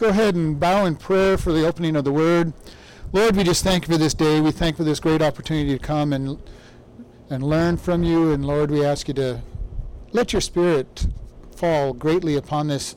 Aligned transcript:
go 0.00 0.08
ahead 0.08 0.34
and 0.34 0.58
bow 0.58 0.86
in 0.86 0.96
prayer 0.96 1.36
for 1.36 1.52
the 1.52 1.66
opening 1.66 1.94
of 1.94 2.04
the 2.04 2.12
word. 2.12 2.54
Lord, 3.12 3.36
we 3.36 3.44
just 3.44 3.62
thank 3.62 3.86
you 3.86 3.92
for 3.92 3.98
this 3.98 4.14
day. 4.14 4.40
We 4.40 4.50
thank 4.50 4.74
you 4.74 4.76
for 4.78 4.84
this 4.84 4.98
great 4.98 5.20
opportunity 5.20 5.76
to 5.76 5.78
come 5.78 6.14
and 6.14 6.40
and 7.28 7.42
learn 7.42 7.76
from 7.76 8.02
you. 8.02 8.32
And 8.32 8.44
Lord, 8.46 8.70
we 8.70 8.82
ask 8.82 9.08
you 9.08 9.14
to 9.14 9.42
let 10.12 10.32
your 10.32 10.40
spirit 10.40 11.06
fall 11.54 11.92
greatly 11.92 12.34
upon 12.34 12.68
this 12.68 12.96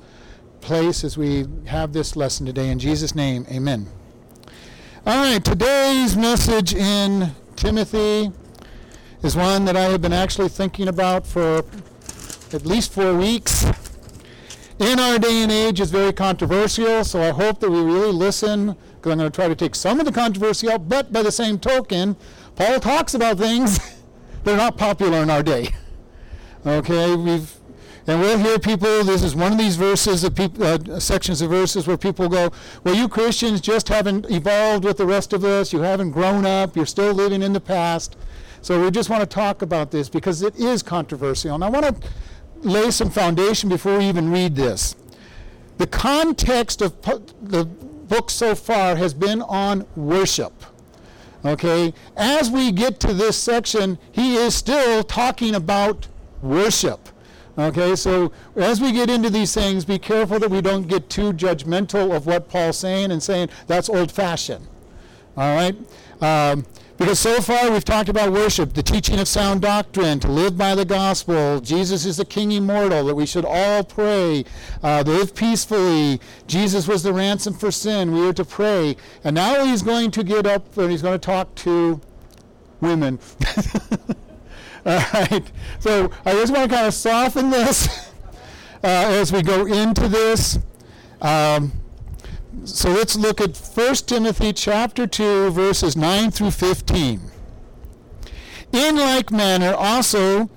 place 0.62 1.04
as 1.04 1.18
we 1.18 1.46
have 1.66 1.92
this 1.92 2.16
lesson 2.16 2.46
today. 2.46 2.70
In 2.70 2.80
Jesus' 2.80 3.14
name, 3.14 3.46
amen. 3.52 3.90
All 5.06 5.18
right, 5.18 5.44
today's 5.44 6.16
message 6.16 6.74
in 6.74 7.32
Timothy 7.58 8.32
is 9.22 9.36
one 9.36 9.66
that 9.66 9.76
I 9.76 9.84
have 9.84 10.02
been 10.02 10.14
actually 10.14 10.48
thinking 10.48 10.88
about 10.88 11.28
for 11.28 11.66
at 12.54 12.66
least 12.66 12.94
four 12.94 13.14
weeks. 13.14 13.66
In 14.80 15.00
our 15.00 15.20
day 15.20 15.44
and 15.44 15.52
age, 15.52 15.80
is 15.80 15.92
very 15.92 16.12
controversial, 16.12 17.04
so 17.04 17.22
I 17.22 17.30
hope 17.30 17.60
that 17.60 17.70
we 17.70 17.80
really 17.80 18.12
listen, 18.12 18.76
because 18.96 19.12
I'm 19.12 19.20
going 19.20 19.32
to 19.32 19.36
try 19.36 19.48
to 19.48 19.56
take 19.56 19.76
some 19.76 20.00
of 20.00 20.06
the 20.06 20.12
controversy 20.12 20.70
out, 20.70 20.90
but 20.90 21.14
by 21.14 21.22
the 21.22 21.32
same 21.32 21.60
token, 21.60 22.16
Paul 22.56 22.80
talks 22.80 23.14
about 23.14 23.38
things 23.38 23.78
that 24.44 24.54
are 24.54 24.58
not 24.58 24.78
popular 24.78 25.20
in 25.20 25.30
our 25.30 25.44
day. 25.44 25.70
Okay, 26.66 27.16
we've 27.16 27.56
and 28.06 28.20
we'll 28.20 28.38
hear 28.38 28.60
people, 28.60 29.04
this 29.06 29.24
is 29.24 29.34
one 29.34 29.54
of 29.54 29.58
these 29.58 29.78
verses, 29.78 30.26
of 30.26 30.36
peop, 30.36 30.60
uh, 30.60 31.00
sections 31.00 31.42
of 31.42 31.50
verses 31.50 31.88
where 31.88 31.98
people 31.98 32.28
go, 32.28 32.52
well, 32.84 32.94
you 32.94 33.08
Christians 33.08 33.62
just 33.62 33.88
haven't 33.88 34.30
evolved 34.30 34.84
with 34.84 34.98
the 34.98 35.06
rest 35.06 35.32
of 35.32 35.46
us. 35.46 35.72
You 35.72 35.80
haven't 35.80 36.12
grown 36.12 36.46
up. 36.46 36.76
You're 36.76 36.86
still 36.86 37.14
living 37.14 37.42
in 37.42 37.54
the 37.54 37.62
past. 37.62 38.18
So 38.62 38.82
we 38.84 38.92
just 38.92 39.10
want 39.10 39.22
to 39.22 39.26
talk 39.26 39.62
about 39.62 39.92
this 39.92 40.10
because 40.10 40.42
it 40.42 40.56
is 40.58 40.84
controversial. 40.84 41.56
And 41.56 41.64
I 41.64 41.70
want 41.70 41.86
to 41.86 42.10
lay 42.64 42.92
some 42.92 43.10
foundation 43.10 43.70
before 43.70 43.98
we 43.98 44.06
even 44.06 44.32
read 44.32 44.56
this. 44.56 44.96
The 45.78 45.88
context 45.88 46.82
of 46.82 47.02
the 47.02 47.66
book 47.66 48.30
so 48.30 48.56
far 48.56 48.96
has 48.96 49.14
been 49.14 49.42
on 49.42 49.86
worship. 49.96 50.54
Okay? 51.46 51.94
As 52.16 52.50
we 52.50 52.72
get 52.72 53.00
to 53.02 53.14
this 53.14 53.38
section, 53.38 53.98
he 54.12 54.36
is 54.36 54.56
still 54.56 55.04
talking 55.04 55.56
about 55.56 56.08
worship. 56.42 57.10
Okay, 57.56 57.96
so 57.96 58.32
as 58.56 58.82
we 58.82 58.92
get 58.92 59.12
into 59.12 59.30
these 59.30 59.54
things, 59.54 59.86
be 59.86 60.00
careful 60.00 60.40
that 60.40 60.50
we 60.50 60.60
don't 60.60 60.88
get 60.88 61.08
too 61.08 61.34
judgmental 61.34 62.16
of 62.16 62.26
what 62.26 62.50
Paul's 62.50 62.80
saying 62.80 63.12
and 63.12 63.22
saying 63.22 63.50
that's 63.68 63.90
old 63.90 64.12
fashioned. 64.12 64.68
All 65.38 65.56
right? 65.56 65.76
Um, 66.20 66.66
because 67.04 67.20
so 67.20 67.42
far 67.42 67.70
we've 67.70 67.84
talked 67.84 68.08
about 68.08 68.32
worship, 68.32 68.72
the 68.72 68.82
teaching 68.82 69.20
of 69.20 69.28
sound 69.28 69.62
doctrine, 69.62 70.22
to 70.22 70.30
live 70.30 70.58
by 70.58 70.74
the 70.74 70.86
gospel. 70.86 71.60
Jesus 71.60 72.06
is 72.06 72.16
the 72.16 72.24
King 72.24 72.54
immortal, 72.54 73.04
that 73.04 73.16
we 73.16 73.26
should 73.26 73.44
all 73.44 73.84
pray, 73.84 74.46
uh, 74.82 75.04
live 75.06 75.36
peacefully. 75.36 76.22
Jesus 76.48 76.88
was 76.88 77.04
the 77.04 77.12
ransom 77.12 77.56
for 77.56 77.72
sin. 77.72 78.14
We 78.14 78.26
are 78.26 78.32
to 78.32 78.46
pray. 78.46 78.96
And 79.26 79.36
now 79.36 79.66
he's 79.66 79.82
going 79.82 80.12
to 80.12 80.24
get 80.24 80.48
up 80.48 80.78
and 80.78 80.90
he's 80.90 81.02
going 81.02 81.20
to 81.20 81.26
talk 81.26 81.54
to 81.56 82.00
women. 82.80 83.20
All 84.86 85.04
right. 85.14 85.52
So 85.82 86.10
I 86.24 86.32
just 86.32 86.54
want 86.54 86.70
to 86.70 86.74
kind 86.74 86.88
of 86.88 86.94
soften 86.94 87.50
this 87.50 88.14
uh, 88.82 88.88
as 88.88 89.34
we 89.34 89.42
go 89.42 89.66
into 89.66 90.08
this. 90.08 90.58
Um, 91.22 91.74
so 92.66 92.92
let's 92.92 93.16
look 93.16 93.42
at 93.42 93.58
1 93.58 93.96
Timothy 93.96 94.54
chapter 94.54 95.08
2, 95.08 95.52
verses 95.52 95.96
9 95.98 96.32
through 96.32 96.52
15. 96.52 97.20
In 98.72 98.96
like 98.96 99.32
manner 99.32 99.74
also 99.74 100.50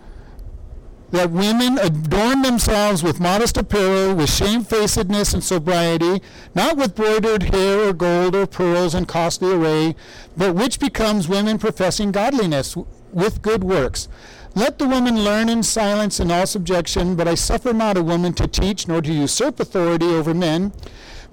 that 1.11 1.31
women 1.31 1.79
adorn 1.79 2.43
themselves 2.43 3.03
with 3.03 3.21
modest 3.21 3.57
apparel, 3.57 4.15
with 4.15 4.31
shamefacedness 4.31 5.35
and 5.35 5.43
sobriety, 5.43 6.21
not 6.55 6.77
with 6.77 6.95
broidered 6.95 7.45
hair 7.45 7.89
or 7.89 7.93
gold 7.93 8.35
or 8.35 8.47
pearls 8.47 8.95
and 8.95 9.07
costly 9.07 9.53
array, 9.53 9.95
but 10.37 10.55
which 10.55 10.81
becomes 10.81 11.29
women 11.29 11.59
professing 11.59 12.11
godliness 12.13 12.77
with 13.13 13.43
good 13.43 13.63
works. 13.63 14.09
Let 14.55 14.79
the 14.79 14.89
woman 14.89 15.23
learn 15.23 15.49
in 15.49 15.63
silence 15.63 16.19
and 16.19 16.33
all 16.33 16.47
subjection, 16.47 17.15
but 17.15 17.29
I 17.29 17.35
suffer 17.35 17.73
not 17.73 17.99
a 17.99 18.03
woman 18.03 18.33
to 18.35 18.49
teach 18.49 18.89
nor 18.89 19.03
to 19.03 19.13
usurp 19.13 19.61
authority 19.61 20.07
over 20.07 20.33
men, 20.33 20.73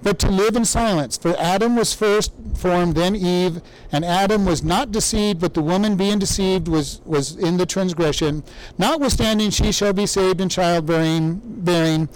but 0.02 0.18
to 0.20 0.30
live 0.30 0.56
in 0.56 0.64
silence. 0.64 1.16
For 1.16 1.36
Adam 1.38 1.76
was 1.76 1.94
first 1.94 2.32
formed, 2.56 2.94
then 2.94 3.16
Eve, 3.16 3.62
and 3.92 4.04
Adam 4.04 4.44
was 4.44 4.62
not 4.62 4.92
deceived, 4.92 5.40
but 5.40 5.54
the 5.54 5.62
woman 5.62 5.96
being 5.96 6.18
deceived 6.18 6.68
was, 6.68 7.00
was 7.04 7.36
in 7.36 7.56
the 7.56 7.66
transgression. 7.66 8.44
Notwithstanding, 8.78 9.50
she 9.50 9.72
shall 9.72 9.92
be 9.92 10.06
saved 10.06 10.40
in 10.40 10.48
childbearing, 10.48 11.40
bearing, 11.44 12.08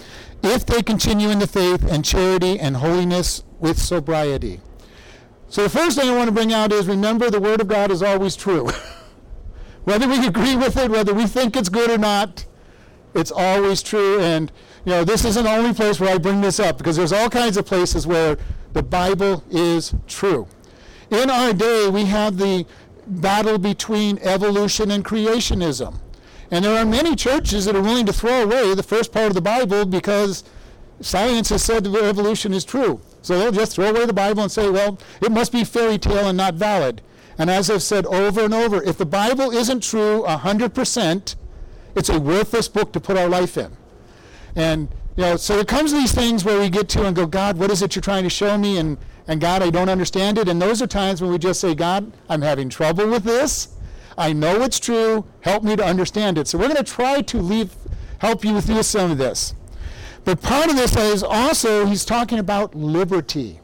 if 0.43 0.67
they 0.67 0.83
continue 0.83 1.31
in 1.31 1.39
the 1.39 1.47
faith 1.47 1.91
and 1.91 2.05
charity 2.05 2.59
and 2.59 2.77
holiness 2.77 3.43
with 3.59 3.79
sobriety. 3.79 4.61
So 5.49 5.63
the 5.63 5.71
first 5.71 5.99
thing 5.99 6.11
I 6.11 6.17
want 6.17 6.29
to 6.29 6.35
bring 6.35 6.53
out 6.53 6.73
is 6.73 6.87
remember 6.87 7.31
the 7.31 7.41
Word 7.41 7.61
of 7.61 7.69
God 7.69 7.91
is 7.91 8.03
always 8.03 8.37
true. 8.37 8.69
whether 9.85 10.07
we 10.07 10.27
agree 10.27 10.55
with 10.55 10.77
it, 10.77 10.91
whether 10.91 11.15
we 11.15 11.27
think 11.27 11.57
it's 11.57 11.71
good 11.71 11.91
or 11.91 11.97
not, 11.97 12.45
it's 13.15 13.33
always 13.33 13.83
true. 13.83 14.21
And 14.21 14.53
you 14.85 14.93
know, 14.93 15.05
this 15.05 15.25
isn't 15.25 15.45
the 15.45 15.55
only 15.55 15.75
place 15.75 16.01
where 16.01 16.15
I 16.15 16.19
bring 16.19 16.41
this 16.41 16.61
up 16.61 16.79
because 16.79 16.97
there's 16.97 17.13
all 17.13 17.29
kinds 17.29 17.57
of 17.57 17.67
places 17.67 18.07
where 18.07 18.37
the 18.73 18.83
Bible 18.83 19.43
is 19.51 19.95
true. 20.07 20.47
In 21.11 21.31
our 21.31 21.53
day, 21.53 21.89
we 21.89 22.05
have 22.05 22.37
the 22.37 22.67
battle 23.07 23.59
between 23.59 24.19
evolution 24.19 24.91
and 24.91 25.05
creationism. 25.05 25.99
And 26.51 26.65
there 26.65 26.79
are 26.79 26.85
many 26.85 27.15
churches 27.15 27.65
that 27.65 27.77
are 27.77 27.83
willing 27.83 28.07
to 28.07 28.13
throw 28.13 28.43
away 28.43 28.75
the 28.75 28.83
first 28.83 29.13
part 29.13 29.27
of 29.27 29.35
the 29.35 29.41
Bible 29.41 29.85
because 29.85 30.45
science 31.01 31.49
has 31.51 31.63
said 31.63 31.85
that 31.85 32.05
evolution 32.05 32.53
is 32.53 32.65
true. 32.65 33.01
So 33.23 33.39
they'll 33.39 33.53
just 33.53 33.75
throw 33.75 33.91
away 33.91 34.07
the 34.07 34.13
Bible 34.13 34.43
and 34.43 34.53
say, 34.53 34.71
well, 34.71 34.99
it 35.21 35.33
must 35.33 35.53
be 35.53 35.65
fairy 35.65 35.99
tale 35.99 36.29
and 36.29 36.37
not 36.37 36.55
valid. 36.55 37.03
And 37.37 37.51
as 37.51 37.71
I've 37.71 37.83
said 37.83 38.07
over 38.07 38.45
and 38.45 38.55
over, 38.55 38.83
if 38.83 38.99
the 38.99 39.07
Bible 39.07 39.51
isn't 39.51 39.83
true 39.83 40.25
100%, 40.27 41.37
it's 41.95 42.09
a 42.09 42.19
worthless 42.19 42.69
book 42.69 42.93
to 42.93 43.01
put 43.01 43.17
our 43.17 43.29
life 43.29 43.57
in. 43.57 43.77
And, 44.57 44.89
you 45.17 45.25
know, 45.25 45.37
so 45.37 45.59
it 45.59 45.69
comes 45.69 45.93
these 45.93 46.13
things 46.13 46.45
where 46.45 46.59
we 46.59 46.71
get 46.71 46.89
to 46.91 47.07
and 47.07 47.15
go, 47.15 47.27
God, 47.27 47.59
what 47.59 47.71
is 47.71 47.83
it 47.83 47.95
you're 47.95 48.03
trying 48.03 48.25
to 48.25 48.31
show 48.31 48.57
me? 48.59 48.79
And, 48.79 48.99
and 49.27 49.41
God, 49.41 49.63
I 49.63 49.71
don't 49.71 49.89
understand 49.89 50.39
it. 50.39 50.49
And 50.49 50.61
those 50.61 50.81
are 50.81 50.87
times 50.87 51.21
when 51.21 51.31
we 51.31 51.39
just 51.39 51.61
say, 51.61 51.75
God, 51.75 52.13
I'm 52.29 52.43
having 52.43 52.69
trouble 52.69 53.09
with 53.09 53.25
this. 53.25 53.69
I 54.17 54.33
know 54.33 54.63
it's 54.63 54.81
true. 54.81 55.25
Help 55.41 55.63
me 55.63 55.77
to 55.77 55.85
understand 55.85 56.39
it. 56.39 56.49
So 56.49 56.59
we're 56.59 56.69
going 56.69 56.77
to 56.77 56.83
try 56.83 57.21
to 57.23 57.39
leave, 57.39 57.75
help 58.19 58.45
you 58.45 58.61
through 58.61 58.83
some 58.83 59.13
of 59.13 59.19
this. 59.19 59.55
But 60.25 60.43
part 60.43 60.69
of 60.69 60.77
this 60.77 60.97
is 60.97 61.23
also, 61.23 61.87
he's 61.87 62.05
talking 62.05 62.39
about 62.39 62.75
liberty. 62.75 63.61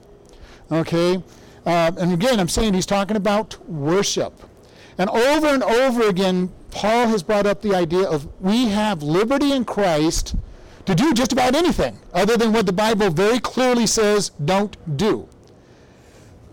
Okay? 0.70 1.22
Uh, 1.66 1.92
and 1.98 2.12
again, 2.12 2.38
I'm 2.38 2.48
saying 2.48 2.74
he's 2.74 2.86
talking 2.86 3.16
about 3.16 3.58
worship. 3.68 4.32
And 4.96 5.10
over 5.10 5.48
and 5.48 5.62
over 5.62 6.08
again, 6.08 6.52
Paul 6.70 7.08
has 7.08 7.22
brought 7.22 7.46
up 7.46 7.62
the 7.62 7.74
idea 7.74 8.08
of 8.08 8.28
we 8.40 8.68
have 8.68 9.02
liberty 9.02 9.52
in 9.52 9.64
Christ 9.64 10.36
to 10.86 10.94
do 10.94 11.14
just 11.14 11.32
about 11.32 11.54
anything 11.54 11.98
other 12.12 12.36
than 12.36 12.52
what 12.52 12.66
the 12.66 12.72
Bible 12.72 13.10
very 13.10 13.38
clearly 13.38 13.86
says 13.86 14.30
don't 14.44 14.96
do. 14.96 15.28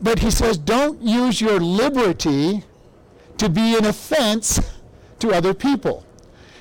But 0.01 0.19
he 0.19 0.31
says 0.31 0.57
don't 0.57 1.01
use 1.01 1.41
your 1.41 1.59
liberty 1.59 2.63
to 3.37 3.49
be 3.49 3.75
an 3.75 3.85
offense 3.85 4.59
to 5.19 5.31
other 5.31 5.53
people. 5.53 6.05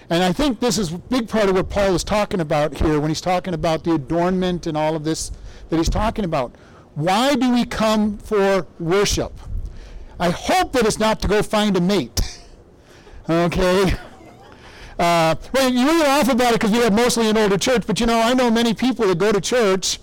And 0.08 0.24
I 0.24 0.32
think 0.32 0.58
this 0.58 0.76
is 0.76 0.92
a 0.92 0.98
big 0.98 1.28
part 1.28 1.48
of 1.48 1.54
what 1.54 1.70
Paul 1.70 1.94
is 1.94 2.02
talking 2.02 2.40
about 2.40 2.74
here 2.74 2.98
when 2.98 3.10
he's 3.10 3.20
talking 3.20 3.54
about 3.54 3.84
the 3.84 3.94
adornment 3.94 4.66
and 4.66 4.76
all 4.76 4.96
of 4.96 5.04
this 5.04 5.30
that 5.68 5.76
he's 5.76 5.88
talking 5.88 6.24
about. 6.24 6.52
Why 6.94 7.36
do 7.36 7.52
we 7.52 7.64
come 7.64 8.18
for 8.18 8.66
worship? 8.80 9.32
I 10.18 10.30
hope 10.30 10.72
that 10.72 10.84
it's 10.84 10.98
not 10.98 11.20
to 11.22 11.28
go 11.28 11.42
find 11.42 11.76
a 11.76 11.80
mate. 11.80 12.20
okay? 13.30 13.94
Uh, 15.00 15.34
well, 15.54 15.72
you 15.72 15.86
read 15.86 16.06
off 16.06 16.28
about 16.28 16.52
it 16.52 16.60
because 16.60 16.72
we 16.72 16.76
have 16.76 16.92
mostly 16.92 17.30
an 17.30 17.38
older 17.38 17.56
church, 17.56 17.86
but 17.86 17.98
you 18.00 18.04
know, 18.04 18.20
I 18.20 18.34
know 18.34 18.50
many 18.50 18.74
people 18.74 19.06
that 19.08 19.16
go 19.16 19.32
to 19.32 19.40
church 19.40 19.98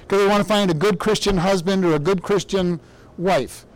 because 0.00 0.22
they 0.22 0.26
want 0.26 0.42
to 0.42 0.48
find 0.48 0.70
a 0.70 0.74
good 0.74 0.98
Christian 0.98 1.36
husband 1.36 1.84
or 1.84 1.94
a 1.94 1.98
good 1.98 2.22
Christian 2.22 2.80
wife. 3.18 3.66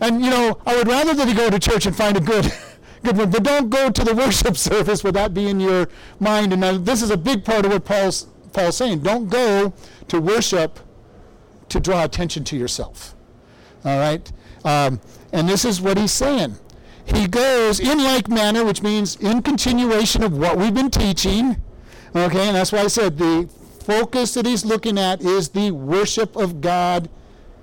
And 0.00 0.24
you 0.24 0.30
know, 0.30 0.60
I 0.64 0.76
would 0.76 0.86
rather 0.86 1.14
that 1.14 1.26
you 1.26 1.34
go 1.34 1.50
to 1.50 1.58
church 1.58 1.84
and 1.84 1.96
find 1.96 2.16
a 2.16 2.20
good, 2.20 2.44
good 3.02 3.16
one, 3.16 3.28
but 3.28 3.42
don't 3.42 3.70
go 3.70 3.90
to 3.90 4.04
the 4.04 4.14
worship 4.24 4.56
service 4.56 5.02
with 5.02 5.14
that 5.14 5.34
be 5.34 5.48
in 5.48 5.58
your 5.58 5.88
mind. 6.20 6.52
And 6.52 6.60
now, 6.60 6.78
this 6.78 7.02
is 7.02 7.10
a 7.10 7.16
big 7.16 7.44
part 7.44 7.66
of 7.66 7.72
what 7.72 7.84
Paul's 7.84 8.28
Paul's 8.52 8.76
saying. 8.76 9.00
Don't 9.00 9.28
go 9.28 9.74
to 10.06 10.20
worship 10.20 10.78
to 11.70 11.80
draw 11.80 12.04
attention 12.04 12.44
to 12.44 12.56
yourself. 12.56 13.16
All 13.84 13.98
right? 13.98 14.30
Um, 14.64 15.00
and 15.32 15.48
this 15.48 15.64
is 15.64 15.80
what 15.80 15.98
he's 15.98 16.12
saying. 16.12 16.54
He 17.14 17.26
goes 17.26 17.80
in 17.80 17.98
like 17.98 18.28
manner, 18.28 18.64
which 18.64 18.82
means 18.82 19.16
in 19.16 19.42
continuation 19.42 20.22
of 20.22 20.36
what 20.36 20.56
we've 20.56 20.74
been 20.74 20.90
teaching. 20.90 21.56
Okay, 22.14 22.46
and 22.46 22.56
that's 22.56 22.72
why 22.72 22.80
I 22.80 22.86
said 22.88 23.18
the 23.18 23.48
focus 23.84 24.34
that 24.34 24.46
he's 24.46 24.64
looking 24.64 24.98
at 24.98 25.22
is 25.22 25.48
the 25.50 25.70
worship 25.70 26.36
of 26.36 26.60
God 26.60 27.08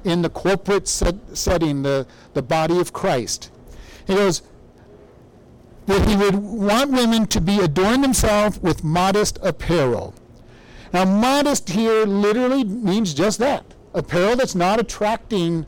in 0.03 0.21
the 0.21 0.29
corporate 0.29 0.88
set 0.88 1.15
setting, 1.33 1.83
the, 1.83 2.07
the 2.33 2.41
body 2.41 2.79
of 2.79 2.94
Christ. 2.94 3.51
He 4.05 4.15
goes, 4.15 4.41
that 5.88 6.07
he 6.07 6.15
would 6.15 6.35
want 6.35 6.91
women 6.91 7.25
to 7.27 7.41
be 7.41 7.59
adorn 7.59 8.01
themselves 8.01 8.59
with 8.59 8.83
modest 8.83 9.39
apparel. 9.41 10.13
Now, 10.94 11.05
modest 11.05 11.69
here 11.69 12.05
literally 12.05 12.63
means 12.63 13.13
just 13.13 13.39
that 13.39 13.65
apparel 13.94 14.35
that's 14.35 14.55
not 14.55 14.79
attracting, 14.79 15.65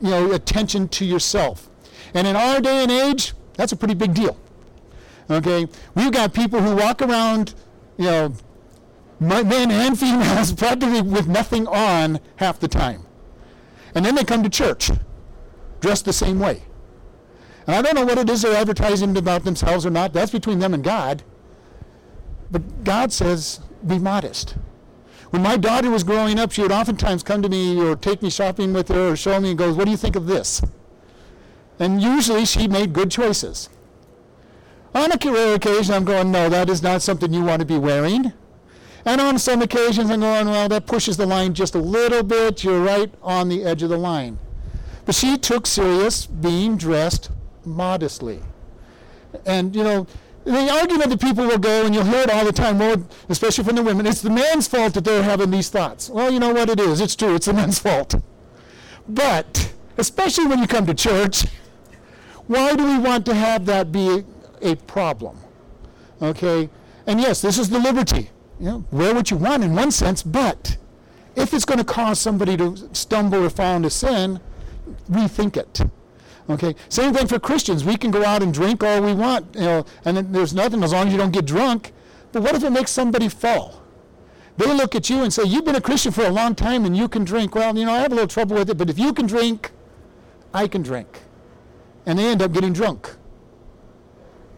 you 0.00 0.10
know, 0.10 0.32
attention 0.32 0.88
to 0.88 1.04
yourself. 1.04 1.68
And 2.14 2.26
in 2.26 2.36
our 2.36 2.60
day 2.60 2.82
and 2.82 2.90
age, 2.90 3.32
that's 3.54 3.72
a 3.72 3.76
pretty 3.76 3.94
big 3.94 4.14
deal. 4.14 4.36
Okay, 5.30 5.66
we've 5.94 6.12
got 6.12 6.34
people 6.34 6.60
who 6.60 6.76
walk 6.76 7.00
around, 7.00 7.54
you 7.96 8.06
know, 8.06 8.34
men 9.20 9.70
and 9.70 9.98
females 9.98 10.52
practically 10.56 11.00
with 11.00 11.28
nothing 11.28 11.66
on 11.68 12.20
half 12.36 12.58
the 12.58 12.68
time. 12.68 13.06
And 13.94 14.04
then 14.04 14.14
they 14.14 14.24
come 14.24 14.42
to 14.42 14.50
church 14.50 14.90
dressed 15.80 16.04
the 16.04 16.12
same 16.12 16.38
way. 16.38 16.62
And 17.66 17.76
I 17.76 17.82
don't 17.82 17.94
know 17.94 18.04
what 18.04 18.18
it 18.18 18.30
is 18.30 18.42
they're 18.42 18.56
advertising 18.56 19.16
about 19.16 19.44
themselves 19.44 19.84
or 19.84 19.90
not. 19.90 20.12
That's 20.12 20.30
between 20.30 20.58
them 20.58 20.74
and 20.74 20.82
God. 20.82 21.22
But 22.50 22.84
God 22.84 23.12
says, 23.12 23.60
be 23.86 23.98
modest. 23.98 24.56
When 25.30 25.42
my 25.42 25.56
daughter 25.56 25.90
was 25.90 26.04
growing 26.04 26.38
up, 26.38 26.52
she 26.52 26.62
would 26.62 26.72
oftentimes 26.72 27.22
come 27.22 27.42
to 27.42 27.48
me 27.48 27.80
or 27.80 27.96
take 27.96 28.22
me 28.22 28.30
shopping 28.30 28.72
with 28.72 28.88
her 28.88 29.12
or 29.12 29.16
show 29.16 29.40
me 29.40 29.50
and 29.50 29.58
goes, 29.58 29.76
What 29.76 29.86
do 29.86 29.90
you 29.90 29.96
think 29.96 30.14
of 30.14 30.26
this? 30.26 30.60
And 31.82 32.00
usually 32.00 32.44
she 32.44 32.68
made 32.68 32.92
good 32.92 33.10
choices. 33.10 33.68
On 34.94 35.10
a 35.10 35.32
rare 35.32 35.56
occasion, 35.56 35.92
I'm 35.92 36.04
going, 36.04 36.30
No, 36.30 36.48
that 36.48 36.70
is 36.70 36.80
not 36.80 37.02
something 37.02 37.32
you 37.32 37.42
want 37.42 37.58
to 37.58 37.66
be 37.66 37.76
wearing. 37.76 38.32
And 39.04 39.20
on 39.20 39.36
some 39.40 39.62
occasions, 39.62 40.08
I'm 40.08 40.20
going, 40.20 40.46
Well, 40.46 40.68
that 40.68 40.86
pushes 40.86 41.16
the 41.16 41.26
line 41.26 41.54
just 41.54 41.74
a 41.74 41.80
little 41.80 42.22
bit. 42.22 42.62
You're 42.62 42.84
right 42.84 43.12
on 43.20 43.48
the 43.48 43.64
edge 43.64 43.82
of 43.82 43.88
the 43.88 43.98
line. 43.98 44.38
But 45.06 45.16
she 45.16 45.36
took 45.36 45.66
serious 45.66 46.24
being 46.26 46.76
dressed 46.76 47.30
modestly. 47.64 48.38
And, 49.44 49.74
you 49.74 49.82
know, 49.82 50.06
the 50.44 50.70
argument 50.70 51.10
that 51.10 51.20
people 51.20 51.46
will 51.48 51.58
go, 51.58 51.84
and 51.84 51.92
you'll 51.92 52.04
hear 52.04 52.22
it 52.22 52.30
all 52.30 52.44
the 52.44 52.52
time, 52.52 52.78
well, 52.78 53.04
especially 53.28 53.64
from 53.64 53.74
the 53.74 53.82
women, 53.82 54.06
it's 54.06 54.22
the 54.22 54.30
man's 54.30 54.68
fault 54.68 54.94
that 54.94 55.04
they're 55.04 55.24
having 55.24 55.50
these 55.50 55.68
thoughts. 55.68 56.08
Well, 56.08 56.30
you 56.30 56.38
know 56.38 56.52
what 56.52 56.70
it 56.70 56.78
is. 56.78 57.00
It's 57.00 57.16
true. 57.16 57.34
It's 57.34 57.46
the 57.46 57.54
man's 57.54 57.80
fault. 57.80 58.14
But, 59.08 59.72
especially 59.98 60.46
when 60.46 60.60
you 60.60 60.68
come 60.68 60.86
to 60.86 60.94
church, 60.94 61.44
why 62.46 62.74
do 62.74 62.84
we 62.84 62.98
want 62.98 63.24
to 63.26 63.34
have 63.34 63.66
that 63.66 63.92
be 63.92 64.24
a, 64.60 64.74
problem? 64.76 65.38
Okay? 66.20 66.68
And 67.06 67.20
yes, 67.20 67.40
this 67.40 67.58
is 67.58 67.68
the 67.70 67.78
liberty. 67.78 68.30
You 68.60 68.66
know, 68.66 68.84
wear 68.90 69.14
what 69.14 69.30
you 69.30 69.36
want 69.36 69.64
in 69.64 69.74
one 69.74 69.90
sense, 69.90 70.22
but 70.22 70.76
if 71.34 71.52
it's 71.54 71.64
going 71.64 71.78
to 71.78 71.84
cause 71.84 72.20
somebody 72.20 72.56
to 72.56 72.76
stumble 72.92 73.44
or 73.44 73.50
fall 73.50 73.76
into 73.76 73.90
sin, 73.90 74.40
rethink 75.10 75.56
it. 75.56 75.80
Okay. 76.50 76.74
Same 76.88 77.14
thing 77.14 77.26
for 77.26 77.38
Christians. 77.38 77.84
We 77.84 77.96
can 77.96 78.10
go 78.10 78.24
out 78.24 78.42
and 78.42 78.52
drink 78.52 78.82
all 78.82 79.00
we 79.00 79.14
want, 79.14 79.54
you 79.54 79.62
know, 79.62 79.86
and 80.04 80.16
there's 80.34 80.54
nothing 80.54 80.82
as 80.82 80.92
long 80.92 81.06
as 81.06 81.12
you 81.12 81.18
don't 81.18 81.30
get 81.30 81.46
drunk. 81.46 81.92
But 82.32 82.42
what 82.42 82.54
if 82.54 82.64
it 82.64 82.70
makes 82.70 82.90
somebody 82.90 83.28
fall? 83.28 83.82
They 84.56 84.72
look 84.72 84.94
at 84.94 85.08
you 85.08 85.22
and 85.22 85.32
say, 85.32 85.44
"You've 85.44 85.64
been 85.64 85.76
a 85.76 85.80
Christian 85.80 86.12
for 86.12 86.24
a 86.24 86.30
long 86.30 86.54
time 86.54 86.84
and 86.84 86.96
you 86.96 87.08
can 87.08 87.24
drink." 87.24 87.54
Well, 87.54 87.76
you 87.76 87.86
know, 87.86 87.92
I 87.92 88.00
have 88.00 88.12
a 88.12 88.14
little 88.14 88.28
trouble 88.28 88.56
with 88.56 88.68
it, 88.68 88.76
but 88.76 88.90
if 88.90 88.98
you 88.98 89.12
can 89.12 89.26
drink, 89.26 89.70
I 90.52 90.68
can 90.68 90.82
drink, 90.82 91.20
and 92.06 92.18
they 92.18 92.26
end 92.26 92.42
up 92.42 92.52
getting 92.52 92.72
drunk. 92.72 93.16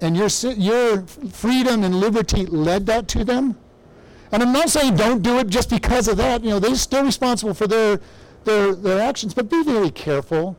And 0.01 0.17
your 0.17 0.29
your 0.57 1.03
freedom 1.03 1.83
and 1.83 1.95
liberty 1.95 2.47
led 2.47 2.87
that 2.87 3.09
to 3.09 3.25
them. 3.25 3.59
And 4.33 4.43
I'm 4.43 4.53
not 4.53 4.71
saying 4.71 4.97
don't 4.97 5.23
do 5.23 5.39
it 5.39 5.49
just 5.49 5.71
because 5.71 6.09
of 6.09 6.17
that. 6.17 6.43
You 6.43 6.51
know, 6.51 6.59
they're 6.59 6.75
still 6.75 7.05
responsible 7.05 7.55
for 7.55 7.67
their 7.67 8.01
their 8.45 8.75
their 8.75 9.01
actions, 9.01 9.35
but 9.35 9.49
be 9.49 9.63
very 9.63 9.91
careful 9.91 10.57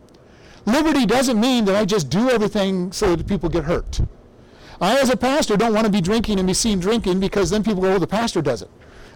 Liberty 0.66 1.06
doesn't 1.06 1.40
mean 1.40 1.66
that 1.66 1.76
I 1.76 1.86
just 1.86 2.10
do 2.10 2.30
everything 2.30 2.92
so 2.92 3.16
that 3.16 3.28
people 3.28 3.50
get 3.50 3.66
hurt. 3.66 4.02
I, 4.82 5.00
as 5.00 5.10
a 5.10 5.18
pastor, 5.18 5.56
don't 5.56 5.74
want 5.74 5.86
to 5.86 5.92
be 5.92 6.02
drinking 6.02 6.40
and 6.40 6.48
be 6.48 6.54
seen 6.54 6.80
drinking 6.80 7.20
because 7.20 7.50
then 7.50 7.64
people 7.64 7.82
go, 7.82 7.94
oh, 7.94 8.00
the 8.00 8.08
pastor 8.08 8.42
does 8.42 8.62
it. 8.62 8.70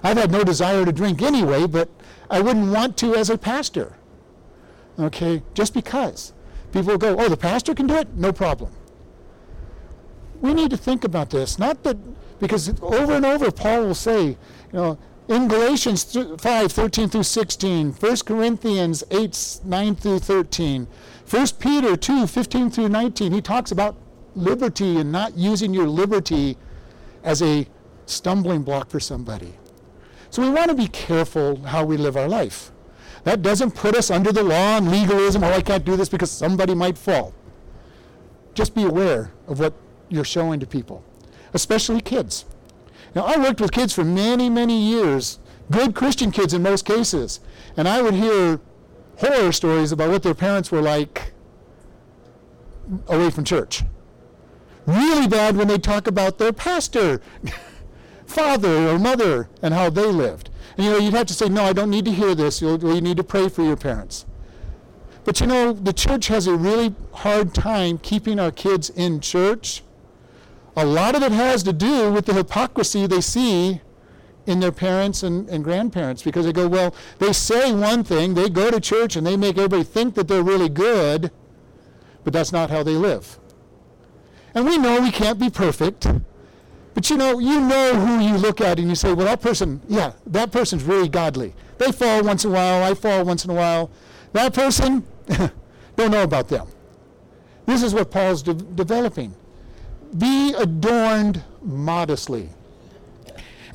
I've 0.04 0.18
had 0.18 0.31
no 0.31 0.44
desire 0.44 0.86
to 0.86 0.92
drink 0.92 1.22
anyway, 1.22 1.68
but 1.68 1.89
I 2.30 2.39
wouldn't 2.39 2.72
want 2.72 2.98
to 2.98 3.15
as 3.15 3.30
a 3.30 3.38
pastor. 3.38 3.98
Okay, 4.98 5.42
just 5.54 5.74
because. 5.74 6.33
People 6.71 6.98
go, 6.98 7.16
oh, 7.18 7.30
the 7.30 7.38
pastor 7.38 7.74
can 7.74 7.88
do 7.88 7.95
it? 7.95 8.13
No 8.16 8.31
problem. 8.31 8.71
We 10.42 10.54
need 10.54 10.69
to 10.71 10.77
think 10.77 11.04
about 11.04 11.30
this. 11.30 11.60
Not 11.60 11.83
that, 11.83 11.98
because 12.39 12.69
over 12.81 13.13
and 13.13 13.25
over 13.25 13.51
Paul 13.51 13.88
will 13.88 13.95
say, 13.95 14.27
you 14.27 14.38
know, 14.74 14.98
in 15.27 15.48
Galatians 15.48 16.18
5, 16.39 16.71
13 16.71 17.10
through 17.10 17.24
16, 17.24 17.92
1 17.92 18.18
Corinthians 18.18 19.04
8, 19.12 19.60
9 19.63 19.95
through 19.95 20.19
13, 20.19 20.88
1 21.30 21.48
Peter 21.60 21.95
2 21.95 22.25
15 22.25 22.72
through 22.72 22.89
19, 22.89 23.31
he 23.31 23.42
talks 23.42 23.72
about 23.72 23.95
liberty 24.36 24.98
and 24.98 25.12
not 25.12 25.38
using 25.38 25.74
your 25.74 25.88
liberty 25.88 26.57
as 27.24 27.44
a 27.44 27.68
stumbling 28.07 28.63
block 28.63 28.89
for 28.89 29.00
somebody. 29.00 29.54
So 30.31 30.42
we 30.42 30.50
want 30.50 30.69
to 30.69 30.75
be 30.75 30.88
careful 30.88 31.57
how 31.63 31.86
we 31.86 31.98
live 31.98 32.18
our 32.18 32.27
life. 32.27 32.72
That 33.24 33.42
doesn't 33.42 33.71
put 33.71 33.95
us 33.95 34.10
under 34.10 34.31
the 34.31 34.44
law 34.44 34.77
and 34.77 34.89
legalism, 34.89 35.44
oh, 35.44 35.51
I 35.51 35.62
can't 35.62 35.86
do 35.86 35.95
this 35.95 36.10
because 36.10 36.31
somebody 36.31 36.74
might 36.74 36.98
fall. 36.98 37.33
Just 38.54 38.75
be 38.75 38.83
aware 38.83 39.31
of 39.48 39.60
what 39.60 39.74
you're 40.10 40.25
showing 40.25 40.60
to 40.60 40.66
people, 40.66 41.04
especially 41.54 42.01
kids. 42.01 42.45
Now, 43.16 43.25
I 43.25 43.38
worked 43.38 43.62
with 43.62 43.71
kids 43.71 43.94
for 43.94 44.04
many, 44.04 44.50
many 44.50 44.80
years, 44.80 45.39
good 45.71 45.95
Christian 45.95 46.31
kids 46.31 46.54
in 46.54 46.62
most 46.63 46.86
cases, 46.86 47.39
and 47.75 47.88
I 47.88 48.01
would 48.01 48.13
hear 48.13 48.60
horror 49.18 49.51
stories 49.51 49.92
about 49.92 50.10
what 50.10 50.24
their 50.24 50.33
parents 50.33 50.72
were 50.72 50.81
like 50.81 51.33
away 53.07 53.30
from 53.30 53.44
church. 53.44 53.83
Really 54.86 55.27
bad 55.27 55.56
when 55.56 55.68
they 55.68 55.77
talk 55.77 56.07
about 56.07 56.38
their 56.38 56.54
pastor, 56.54 57.22
father 58.25 58.89
or 58.89 58.98
mother, 58.98 59.50
and 59.62 59.74
how 59.74 59.89
they 59.89 60.07
lived. 60.07 60.50
And 60.79 60.85
you 60.85 60.93
know, 60.93 60.97
you'd 60.97 61.13
have 61.13 61.27
to 61.27 61.33
say, 61.33 61.49
no, 61.49 61.65
I 61.65 61.73
don't 61.73 61.89
need 61.89 62.05
to 62.05 62.11
hear 62.11 62.33
this. 62.33 62.61
You 62.61 62.77
need 62.77 63.17
to 63.17 63.23
pray 63.23 63.49
for 63.49 63.63
your 63.63 63.75
parents. 63.75 64.25
But 65.25 65.41
you 65.41 65.47
know, 65.47 65.73
the 65.73 65.91
church 65.91 66.27
has 66.27 66.47
a 66.47 66.55
really 66.55 66.95
hard 67.11 67.53
time 67.53 67.97
keeping 67.97 68.39
our 68.39 68.49
kids 68.49 68.89
in 68.89 69.19
church. 69.19 69.83
A 70.77 70.85
lot 70.85 71.15
of 71.15 71.21
it 71.21 71.33
has 71.33 71.63
to 71.63 71.73
do 71.73 72.09
with 72.13 72.27
the 72.27 72.33
hypocrisy 72.33 73.05
they 73.07 73.19
see 73.19 73.81
in 74.45 74.61
their 74.61 74.71
parents 74.71 75.21
and, 75.21 75.49
and 75.49 75.65
grandparents 75.65 76.23
because 76.23 76.45
they 76.45 76.53
go, 76.53 76.65
well, 76.69 76.95
they 77.17 77.33
say 77.33 77.73
one 77.73 78.05
thing, 78.05 78.35
they 78.35 78.49
go 78.49 78.71
to 78.71 78.79
church 78.79 79.17
and 79.17 79.27
they 79.27 79.35
make 79.35 79.57
everybody 79.57 79.83
think 79.83 80.15
that 80.15 80.29
they're 80.29 80.41
really 80.41 80.69
good, 80.69 81.29
but 82.23 82.31
that's 82.31 82.53
not 82.53 82.69
how 82.69 82.83
they 82.83 82.95
live. 82.95 83.37
And 84.55 84.65
we 84.65 84.77
know 84.77 85.01
we 85.01 85.11
can't 85.11 85.39
be 85.39 85.49
perfect, 85.49 86.07
but 86.94 87.09
you 87.09 87.18
know, 87.18 87.39
you 87.39 87.62
know 87.62 87.95
who 87.95 88.19
you 88.19 88.38
look 88.38 88.62
at 88.62 88.80
and 88.80 88.89
you 88.89 88.95
say, 88.95 89.13
well, 89.13 89.25
that 89.25 89.41
person, 89.41 89.81
yeah, 89.88 90.13
that 90.27 90.51
person's 90.51 90.83
really 90.83 91.09
godly. 91.09 91.53
They 91.77 91.91
fall 91.91 92.24
once 92.24 92.44
in 92.44 92.51
a 92.51 92.53
while, 92.53 92.83
I 92.83 92.94
fall 92.94 93.24
once 93.24 93.45
in 93.45 93.51
a 93.51 93.53
while. 93.53 93.91
That 94.33 94.53
person, 94.53 95.05
don't 95.96 96.12
know 96.12 96.24
about 96.24 96.50
them. 96.50 96.67
This 97.65 97.84
is 97.84 97.93
what 97.93 98.12
Paul's 98.12 98.41
de- 98.41 98.53
developing. 98.53 99.34
Be 100.17 100.53
adorned 100.53 101.43
modestly. 101.62 102.50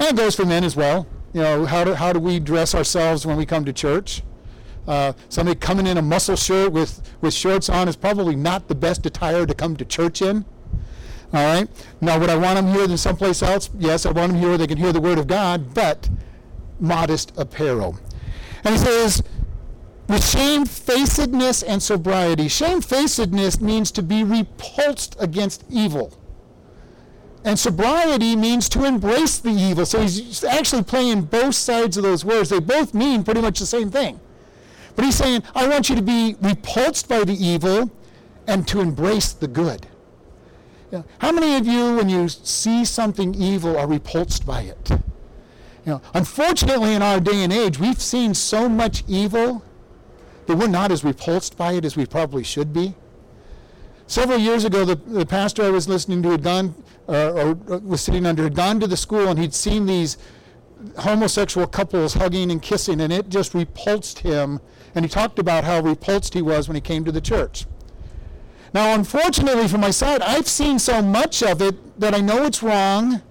And 0.00 0.02
it 0.02 0.16
goes 0.16 0.34
for 0.34 0.44
men 0.44 0.64
as 0.64 0.74
well. 0.74 1.06
You 1.32 1.42
know, 1.42 1.66
how 1.66 1.84
do, 1.84 1.94
how 1.94 2.12
do 2.12 2.18
we 2.20 2.40
dress 2.40 2.74
ourselves 2.74 3.24
when 3.24 3.36
we 3.36 3.46
come 3.46 3.64
to 3.64 3.72
church? 3.72 4.22
Uh, 4.86 5.12
somebody 5.28 5.58
coming 5.58 5.86
in 5.86 5.96
a 5.96 6.02
muscle 6.02 6.36
shirt 6.36 6.72
with, 6.72 7.00
with 7.20 7.32
shorts 7.32 7.68
on 7.68 7.88
is 7.88 7.96
probably 7.96 8.36
not 8.36 8.68
the 8.68 8.74
best 8.74 9.06
attire 9.06 9.46
to 9.46 9.54
come 9.54 9.76
to 9.76 9.84
church 9.84 10.20
in. 10.20 10.44
All 11.34 11.44
right? 11.44 11.68
Now, 12.00 12.18
would 12.20 12.30
I 12.30 12.36
want 12.36 12.56
them 12.56 12.68
here 12.68 12.86
than 12.86 12.96
someplace 12.96 13.42
else? 13.42 13.68
Yes, 13.76 14.06
I 14.06 14.12
want 14.12 14.32
them 14.32 14.40
here 14.40 14.50
where 14.50 14.58
they 14.58 14.68
can 14.68 14.78
hear 14.78 14.92
the 14.92 15.00
Word 15.00 15.18
of 15.18 15.26
God, 15.26 15.74
but 15.74 16.08
modest 16.78 17.32
apparel. 17.36 17.98
And 18.62 18.74
he 18.74 18.78
says, 18.78 19.22
with 20.08 20.24
shamefacedness 20.24 21.62
and 21.62 21.82
sobriety. 21.82 22.48
Shamefacedness 22.48 23.60
means 23.60 23.90
to 23.92 24.02
be 24.02 24.22
repulsed 24.22 25.16
against 25.18 25.64
evil. 25.70 26.16
And 27.44 27.58
sobriety 27.58 28.36
means 28.36 28.68
to 28.70 28.84
embrace 28.84 29.38
the 29.38 29.50
evil. 29.50 29.84
So 29.86 30.00
he's 30.00 30.44
actually 30.44 30.84
playing 30.84 31.22
both 31.22 31.54
sides 31.54 31.96
of 31.96 32.02
those 32.02 32.24
words. 32.24 32.50
They 32.50 32.60
both 32.60 32.94
mean 32.94 33.24
pretty 33.24 33.40
much 33.40 33.58
the 33.58 33.66
same 33.66 33.90
thing. 33.90 34.20
But 34.94 35.04
he's 35.04 35.16
saying, 35.16 35.42
I 35.54 35.66
want 35.68 35.90
you 35.90 35.96
to 35.96 36.02
be 36.02 36.36
repulsed 36.40 37.08
by 37.08 37.24
the 37.24 37.34
evil 37.34 37.90
and 38.46 38.68
to 38.68 38.80
embrace 38.80 39.32
the 39.32 39.48
good. 39.48 39.86
How 41.18 41.32
many 41.32 41.56
of 41.56 41.66
you, 41.66 41.96
when 41.96 42.08
you 42.08 42.28
see 42.28 42.84
something 42.84 43.34
evil, 43.34 43.76
are 43.76 43.86
repulsed 43.86 44.46
by 44.46 44.62
it? 44.62 44.90
You 44.90 45.92
know, 45.92 46.02
unfortunately, 46.14 46.94
in 46.94 47.02
our 47.02 47.20
day 47.20 47.42
and 47.42 47.52
age, 47.52 47.78
we've 47.78 48.00
seen 48.00 48.34
so 48.34 48.68
much 48.68 49.04
evil 49.06 49.62
that 50.46 50.56
we're 50.56 50.68
not 50.68 50.92
as 50.92 51.04
repulsed 51.04 51.56
by 51.56 51.72
it 51.72 51.84
as 51.84 51.96
we 51.96 52.06
probably 52.06 52.42
should 52.42 52.72
be. 52.72 52.94
Several 54.06 54.38
years 54.38 54.64
ago, 54.64 54.84
the, 54.84 54.96
the 54.96 55.26
pastor 55.26 55.62
I 55.62 55.70
was 55.70 55.88
listening 55.88 56.22
to 56.22 56.30
had 56.30 56.42
gone, 56.42 56.74
uh, 57.08 57.32
or 57.32 57.54
was 57.78 58.02
sitting 58.02 58.26
under, 58.26 58.42
had 58.42 58.54
gone 58.54 58.80
to 58.80 58.86
the 58.86 58.96
school 58.96 59.28
and 59.28 59.38
he'd 59.38 59.54
seen 59.54 59.86
these 59.86 60.18
homosexual 60.98 61.66
couples 61.66 62.14
hugging 62.14 62.50
and 62.50 62.60
kissing, 62.60 63.00
and 63.00 63.12
it 63.12 63.30
just 63.30 63.54
repulsed 63.54 64.18
him. 64.18 64.60
And 64.94 65.04
he 65.04 65.08
talked 65.08 65.38
about 65.38 65.64
how 65.64 65.80
repulsed 65.80 66.34
he 66.34 66.42
was 66.42 66.68
when 66.68 66.74
he 66.74 66.80
came 66.80 67.04
to 67.04 67.12
the 67.12 67.20
church. 67.20 67.66
Now, 68.74 68.92
unfortunately, 68.92 69.68
from 69.68 69.80
my 69.82 69.92
side, 69.92 70.20
I've 70.20 70.48
seen 70.48 70.80
so 70.80 71.00
much 71.00 71.44
of 71.44 71.62
it 71.62 72.00
that 72.00 72.12
I 72.12 72.20
know 72.20 72.44
it's 72.44 72.60
wrong, 72.60 73.22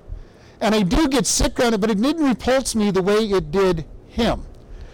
and 0.61 0.73
I 0.73 0.83
do 0.83 1.09
get 1.09 1.25
sick 1.25 1.59
on 1.59 1.73
it, 1.73 1.81
but 1.81 1.91
it 1.91 2.01
didn't 2.01 2.25
repulse 2.25 2.73
me 2.73 2.91
the 2.91 3.01
way 3.01 3.17
it 3.17 3.51
did 3.51 3.85
him. 4.07 4.45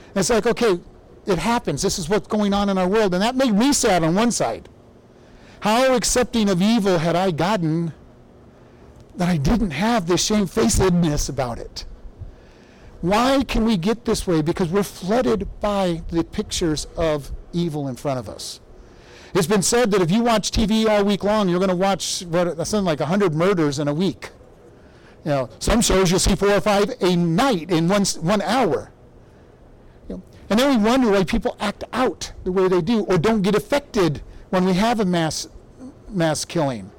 And 0.08 0.18
it's 0.18 0.32
like, 0.32 0.48
okay, 0.48 0.80
it 1.28 1.38
happens. 1.38 1.84
This 1.84 2.00
is 2.00 2.10
what's 2.10 2.28
going 2.28 2.52
on 2.56 2.68
in 2.68 2.80
our 2.80 2.88
world. 2.88 3.14
And 3.14 3.22
that 3.22 3.36
made 3.36 3.54
me 3.54 3.72
sad 3.72 4.04
on 4.04 4.16
one 4.16 4.32
side. 4.32 4.68
How 5.60 5.94
accepting 5.94 6.50
of 6.50 6.64
evil 6.64 6.98
had 6.98 7.16
I 7.16 7.30
gotten 7.30 7.94
that 9.18 9.30
I 9.30 9.38
didn't 9.38 9.72
have 9.72 10.08
this 10.08 10.26
shamefacedness 10.26 11.30
about 11.30 11.60
it? 11.60 11.86
Why 13.02 13.44
can 13.44 13.66
we 13.66 13.78
get 13.78 14.06
this 14.06 14.26
way? 14.26 14.42
Because 14.42 14.70
we're 14.70 14.82
flooded 14.82 15.48
by 15.60 16.02
the 16.10 16.24
pictures 16.24 16.88
of 16.98 17.32
evil 17.54 17.88
in 17.88 17.96
front 17.96 18.18
of 18.18 18.28
us. 18.28 18.60
It's 19.34 19.48
been 19.48 19.62
said 19.62 19.92
that 19.92 20.02
if 20.02 20.10
you 20.10 20.24
watch 20.24 20.52
TV 20.52 20.88
all 20.88 21.04
week 21.04 21.24
long, 21.24 21.50
you're 21.50 21.60
going 21.60 21.70
to 21.70 21.76
watch 21.76 22.24
what, 22.24 22.56
something 22.68 22.86
like 22.86 23.00
100 23.00 23.34
murders 23.34 23.80
in 23.80 23.88
a 23.88 23.94
week. 23.94 24.30
You 25.26 25.32
know, 25.32 25.50
some 25.60 25.82
shows 25.82 26.10
you'll 26.10 26.20
see 26.20 26.36
four 26.36 26.50
or 26.50 26.62
five 26.62 26.92
a 27.02 27.16
night 27.16 27.70
in 27.70 27.88
one, 27.88 28.06
one 28.22 28.42
hour. 28.42 28.92
You 30.08 30.16
know, 30.16 30.24
and 30.50 30.60
then 30.60 30.70
we 30.70 30.84
wonder 30.84 31.12
why 31.12 31.24
people 31.24 31.56
act 31.60 31.84
out 31.94 32.32
the 32.44 32.52
way 32.52 32.68
they 32.68 32.82
do 32.82 33.04
or 33.04 33.18
don't 33.18 33.42
get 33.42 33.56
affected 33.56 34.22
when 34.50 34.66
we 34.66 34.74
have 34.74 35.00
a 35.00 35.06
mass, 35.06 35.48
mass 36.10 36.46
killing. 36.46 36.90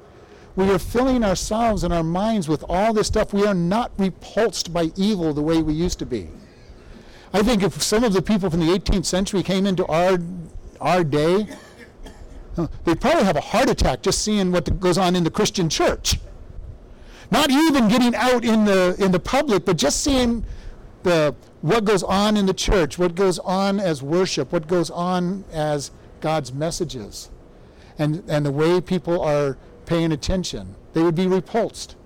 We 0.56 0.70
are 0.70 0.78
filling 0.78 1.24
ourselves 1.24 1.84
and 1.84 1.92
our 1.92 2.04
minds 2.04 2.48
with 2.48 2.64
all 2.68 2.92
this 2.92 3.06
stuff. 3.06 3.32
We 3.32 3.46
are 3.46 3.54
not 3.54 3.92
repulsed 3.98 4.72
by 4.72 4.90
evil 4.96 5.32
the 5.32 5.42
way 5.42 5.62
we 5.62 5.72
used 5.72 5.98
to 6.00 6.06
be. 6.06 6.28
I 7.32 7.42
think 7.42 7.62
if 7.62 7.80
some 7.82 8.04
of 8.04 8.12
the 8.12 8.22
people 8.22 8.50
from 8.50 8.60
the 8.60 8.66
18th 8.66 9.06
century 9.06 9.42
came 9.42 9.66
into 9.66 9.86
our, 9.86 10.18
our 10.80 11.04
day, 11.04 11.46
they'd 12.84 13.00
probably 13.00 13.24
have 13.24 13.36
a 13.36 13.40
heart 13.40 13.68
attack 13.68 14.02
just 14.02 14.22
seeing 14.22 14.52
what 14.52 14.80
goes 14.80 14.98
on 14.98 15.16
in 15.16 15.24
the 15.24 15.30
Christian 15.30 15.68
church. 15.68 16.18
Not 17.30 17.50
even 17.50 17.88
getting 17.88 18.14
out 18.14 18.44
in 18.44 18.64
the, 18.64 18.96
in 18.98 19.12
the 19.12 19.20
public, 19.20 19.64
but 19.64 19.76
just 19.76 20.02
seeing 20.02 20.44
the, 21.04 21.34
what 21.60 21.84
goes 21.84 22.02
on 22.02 22.36
in 22.36 22.46
the 22.46 22.54
church, 22.54 22.98
what 22.98 23.14
goes 23.14 23.38
on 23.38 23.78
as 23.78 24.02
worship, 24.02 24.52
what 24.52 24.66
goes 24.66 24.90
on 24.90 25.44
as 25.52 25.90
God's 26.20 26.52
messages, 26.52 27.30
and, 27.98 28.22
and 28.28 28.44
the 28.44 28.50
way 28.50 28.80
people 28.80 29.20
are 29.22 29.56
paying 29.86 30.12
attention. 30.12 30.74
They 30.92 31.02
would 31.02 31.14
be 31.14 31.26
repulsed. 31.26 31.96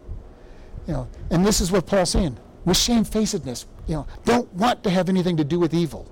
You 0.86 0.92
know, 0.92 1.08
and 1.30 1.44
this 1.44 1.60
is 1.60 1.72
what 1.72 1.86
Paul's 1.86 2.10
saying. 2.10 2.36
With 2.64 2.76
shamefacedness, 2.76 3.66
you 3.86 3.94
know, 3.94 4.06
don't 4.24 4.52
want 4.54 4.82
to 4.84 4.90
have 4.90 5.08
anything 5.08 5.36
to 5.38 5.44
do 5.44 5.58
with 5.58 5.74
evil. 5.74 6.06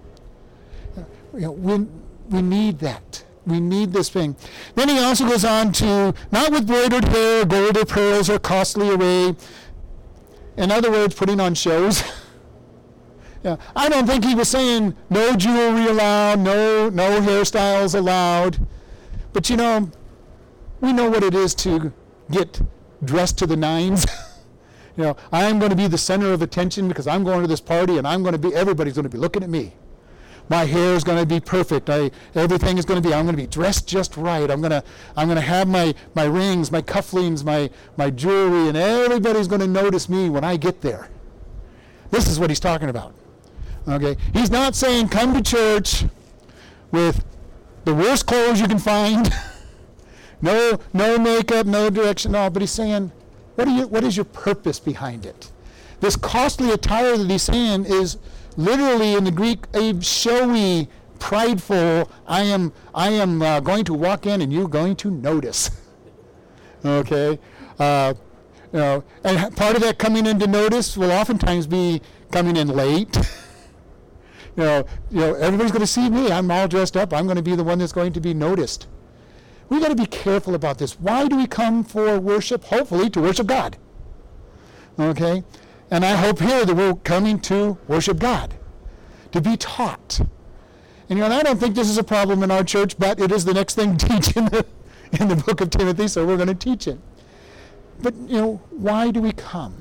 You 1.34 1.40
know, 1.40 1.52
we, 1.52 1.86
we 2.30 2.42
need 2.42 2.78
that. 2.80 3.24
We 3.46 3.58
need 3.58 3.92
this 3.92 4.08
thing. 4.08 4.36
Then 4.74 4.88
he 4.88 4.98
also 4.98 5.26
goes 5.26 5.44
on 5.44 5.72
to, 5.72 6.14
not 6.30 6.52
with 6.52 6.66
broidered 6.66 7.04
hair, 7.04 7.44
gold 7.44 7.76
or 7.76 7.84
pearls 7.84 8.30
or 8.30 8.38
costly 8.38 8.90
array. 8.90 9.34
In 10.56 10.70
other 10.70 10.90
words, 10.90 11.14
putting 11.14 11.40
on 11.40 11.54
shows. 11.54 12.04
yeah, 13.42 13.56
I 13.74 13.88
don't 13.88 14.06
think 14.06 14.24
he 14.24 14.34
was 14.34 14.48
saying 14.48 14.94
no 15.10 15.34
jewelry 15.34 15.86
allowed, 15.86 16.38
no, 16.38 16.88
no 16.88 17.20
hairstyles 17.20 17.96
allowed. 17.96 18.64
But 19.32 19.50
you 19.50 19.56
know, 19.56 19.90
we 20.80 20.92
know 20.92 21.10
what 21.10 21.24
it 21.24 21.34
is 21.34 21.54
to 21.56 21.92
get 22.30 22.60
dressed 23.04 23.38
to 23.38 23.46
the 23.46 23.56
nines. 23.56 24.06
you 24.96 25.04
know, 25.04 25.16
I'm 25.32 25.58
going 25.58 25.70
to 25.70 25.76
be 25.76 25.88
the 25.88 25.98
center 25.98 26.32
of 26.32 26.42
attention 26.42 26.86
because 26.86 27.08
I'm 27.08 27.24
going 27.24 27.40
to 27.40 27.48
this 27.48 27.60
party 27.60 27.98
and 27.98 28.06
I'm 28.06 28.22
going 28.22 28.34
to 28.34 28.38
be, 28.38 28.54
everybody's 28.54 28.94
going 28.94 29.04
to 29.04 29.08
be 29.08 29.18
looking 29.18 29.42
at 29.42 29.50
me. 29.50 29.72
My 30.48 30.64
hair 30.64 30.94
is 30.94 31.04
going 31.04 31.18
to 31.18 31.26
be 31.26 31.40
perfect. 31.40 31.88
I, 31.88 32.10
everything 32.34 32.78
is 32.78 32.84
going 32.84 33.00
to 33.00 33.08
be, 33.08 33.14
I'm 33.14 33.24
going 33.24 33.36
to 33.36 33.42
be 33.42 33.46
dressed 33.46 33.86
just 33.86 34.16
right. 34.16 34.50
I'm 34.50 34.60
going 34.60 34.70
to, 34.70 34.82
I'm 35.16 35.28
going 35.28 35.36
to 35.36 35.40
have 35.40 35.68
my, 35.68 35.94
my 36.14 36.24
rings, 36.24 36.70
my 36.70 36.82
cufflinks, 36.82 37.44
my, 37.44 37.70
my 37.96 38.10
jewelry, 38.10 38.68
and 38.68 38.76
everybody's 38.76 39.48
going 39.48 39.60
to 39.60 39.66
notice 39.66 40.08
me 40.08 40.28
when 40.28 40.44
I 40.44 40.56
get 40.56 40.80
there. 40.80 41.08
This 42.10 42.28
is 42.28 42.38
what 42.38 42.50
he's 42.50 42.60
talking 42.60 42.88
about. 42.88 43.14
Okay? 43.88 44.16
He's 44.32 44.50
not 44.50 44.74
saying 44.74 45.08
come 45.08 45.32
to 45.34 45.42
church 45.42 46.04
with 46.90 47.24
the 47.84 47.94
worst 47.94 48.26
clothes 48.26 48.60
you 48.60 48.68
can 48.68 48.78
find. 48.78 49.32
no, 50.42 50.78
no 50.92 51.18
makeup, 51.18 51.66
no 51.66 51.88
direction, 51.90 52.34
all. 52.34 52.50
But 52.50 52.62
he's 52.62 52.70
saying, 52.70 53.10
what, 53.54 53.68
are 53.68 53.76
you, 53.76 53.86
what 53.86 54.04
is 54.04 54.16
your 54.16 54.24
purpose 54.24 54.78
behind 54.78 55.26
it? 55.26 55.50
This 56.00 56.16
costly 56.16 56.70
attire 56.70 57.16
that 57.16 57.30
he's 57.30 57.42
saying 57.42 57.86
is 57.86 58.18
literally 58.56 59.14
in 59.14 59.24
the 59.24 59.30
Greek 59.30 59.66
a 59.74 60.00
showy, 60.00 60.88
prideful. 61.18 62.10
I 62.26 62.42
am, 62.42 62.72
I 62.94 63.10
am 63.10 63.42
uh, 63.42 63.60
going 63.60 63.84
to 63.84 63.94
walk 63.94 64.26
in 64.26 64.40
and 64.40 64.52
you're 64.52 64.68
going 64.68 64.96
to 64.96 65.10
notice. 65.10 65.70
okay, 66.84 67.38
uh, 67.78 68.14
you 68.72 68.78
know, 68.78 69.04
and 69.24 69.54
part 69.56 69.76
of 69.76 69.82
that 69.82 69.98
coming 69.98 70.26
in 70.26 70.38
to 70.38 70.46
notice 70.46 70.96
will 70.96 71.12
oftentimes 71.12 71.66
be 71.66 72.00
coming 72.30 72.56
in 72.56 72.68
late. 72.68 73.16
you 74.56 74.64
know, 74.64 74.86
you 75.10 75.20
know, 75.20 75.34
everybody's 75.34 75.72
going 75.72 75.80
to 75.80 75.86
see 75.86 76.08
me. 76.08 76.30
I'm 76.30 76.50
all 76.50 76.68
dressed 76.68 76.96
up. 76.96 77.12
I'm 77.12 77.26
going 77.26 77.36
to 77.36 77.42
be 77.42 77.54
the 77.54 77.64
one 77.64 77.78
that's 77.78 77.92
going 77.92 78.12
to 78.14 78.20
be 78.20 78.34
noticed. 78.34 78.86
We've 79.68 79.80
got 79.80 79.88
to 79.88 79.94
be 79.94 80.06
careful 80.06 80.54
about 80.54 80.78
this. 80.78 81.00
Why 81.00 81.28
do 81.28 81.36
we 81.36 81.46
come 81.46 81.84
for 81.84 82.18
worship? 82.20 82.64
Hopefully 82.64 83.08
to 83.10 83.22
worship 83.22 83.46
God. 83.46 83.78
Okay? 84.98 85.42
And 85.92 86.06
I 86.06 86.16
hope 86.16 86.38
here 86.38 86.64
that 86.64 86.74
we're 86.74 86.94
coming 86.94 87.38
to 87.40 87.76
worship 87.86 88.18
God, 88.18 88.54
to 89.30 89.42
be 89.42 89.58
taught. 89.58 90.20
And 91.10 91.18
you 91.18 91.28
know, 91.28 91.30
I 91.30 91.42
don't 91.42 91.60
think 91.60 91.74
this 91.74 91.90
is 91.90 91.98
a 91.98 92.02
problem 92.02 92.42
in 92.42 92.50
our 92.50 92.64
church, 92.64 92.98
but 92.98 93.20
it 93.20 93.30
is 93.30 93.44
the 93.44 93.52
next 93.52 93.74
thing 93.74 93.98
to 93.98 94.08
teach 94.08 94.34
in 94.34 94.46
the, 94.46 94.64
in 95.20 95.28
the 95.28 95.36
book 95.36 95.60
of 95.60 95.68
Timothy, 95.68 96.08
so 96.08 96.26
we're 96.26 96.38
going 96.38 96.48
to 96.48 96.54
teach 96.54 96.88
it. 96.88 96.98
But 98.00 98.14
you 98.26 98.40
know, 98.40 98.62
why 98.70 99.10
do 99.10 99.20
we 99.20 99.32
come? 99.32 99.76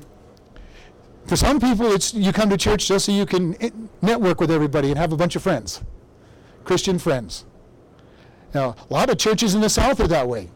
For 1.28 1.36
some 1.36 1.58
people, 1.58 1.90
it's 1.90 2.12
you 2.12 2.30
come 2.30 2.50
to 2.50 2.58
church 2.58 2.88
just 2.88 3.06
so 3.06 3.12
you 3.12 3.24
can 3.24 3.56
network 4.02 4.38
with 4.38 4.50
everybody 4.50 4.90
and 4.90 4.98
have 4.98 5.14
a 5.14 5.16
bunch 5.16 5.34
of 5.34 5.42
friends, 5.42 5.80
Christian 6.64 6.98
friends. 6.98 7.46
Now, 8.52 8.76
a 8.90 8.92
lot 8.92 9.08
of 9.08 9.16
churches 9.16 9.54
in 9.54 9.62
the 9.62 9.70
South 9.70 9.98
are 9.98 10.08
that 10.08 10.28
way. 10.28 10.50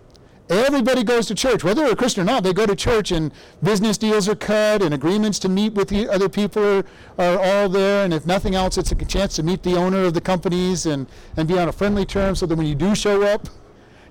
Everybody 0.48 1.02
goes 1.02 1.26
to 1.26 1.34
church, 1.34 1.64
whether 1.64 1.82
they're 1.82 1.92
a 1.92 1.96
Christian 1.96 2.22
or 2.22 2.24
not. 2.24 2.44
They 2.44 2.52
go 2.52 2.66
to 2.66 2.76
church, 2.76 3.10
and 3.10 3.32
business 3.62 3.98
deals 3.98 4.28
are 4.28 4.36
cut, 4.36 4.80
and 4.80 4.94
agreements 4.94 5.40
to 5.40 5.48
meet 5.48 5.72
with 5.72 5.88
the 5.88 6.08
other 6.08 6.28
people 6.28 6.62
are, 6.62 6.84
are 7.18 7.38
all 7.38 7.68
there. 7.68 8.04
And 8.04 8.14
if 8.14 8.26
nothing 8.26 8.54
else, 8.54 8.78
it's 8.78 8.92
a 8.92 8.94
chance 8.94 9.34
to 9.36 9.42
meet 9.42 9.64
the 9.64 9.74
owner 9.74 10.04
of 10.04 10.14
the 10.14 10.20
companies 10.20 10.86
and, 10.86 11.08
and 11.36 11.48
be 11.48 11.58
on 11.58 11.68
a 11.68 11.72
friendly 11.72 12.04
term, 12.04 12.36
so 12.36 12.46
that 12.46 12.54
when 12.54 12.66
you 12.66 12.76
do 12.76 12.94
show 12.94 13.22
up, 13.22 13.48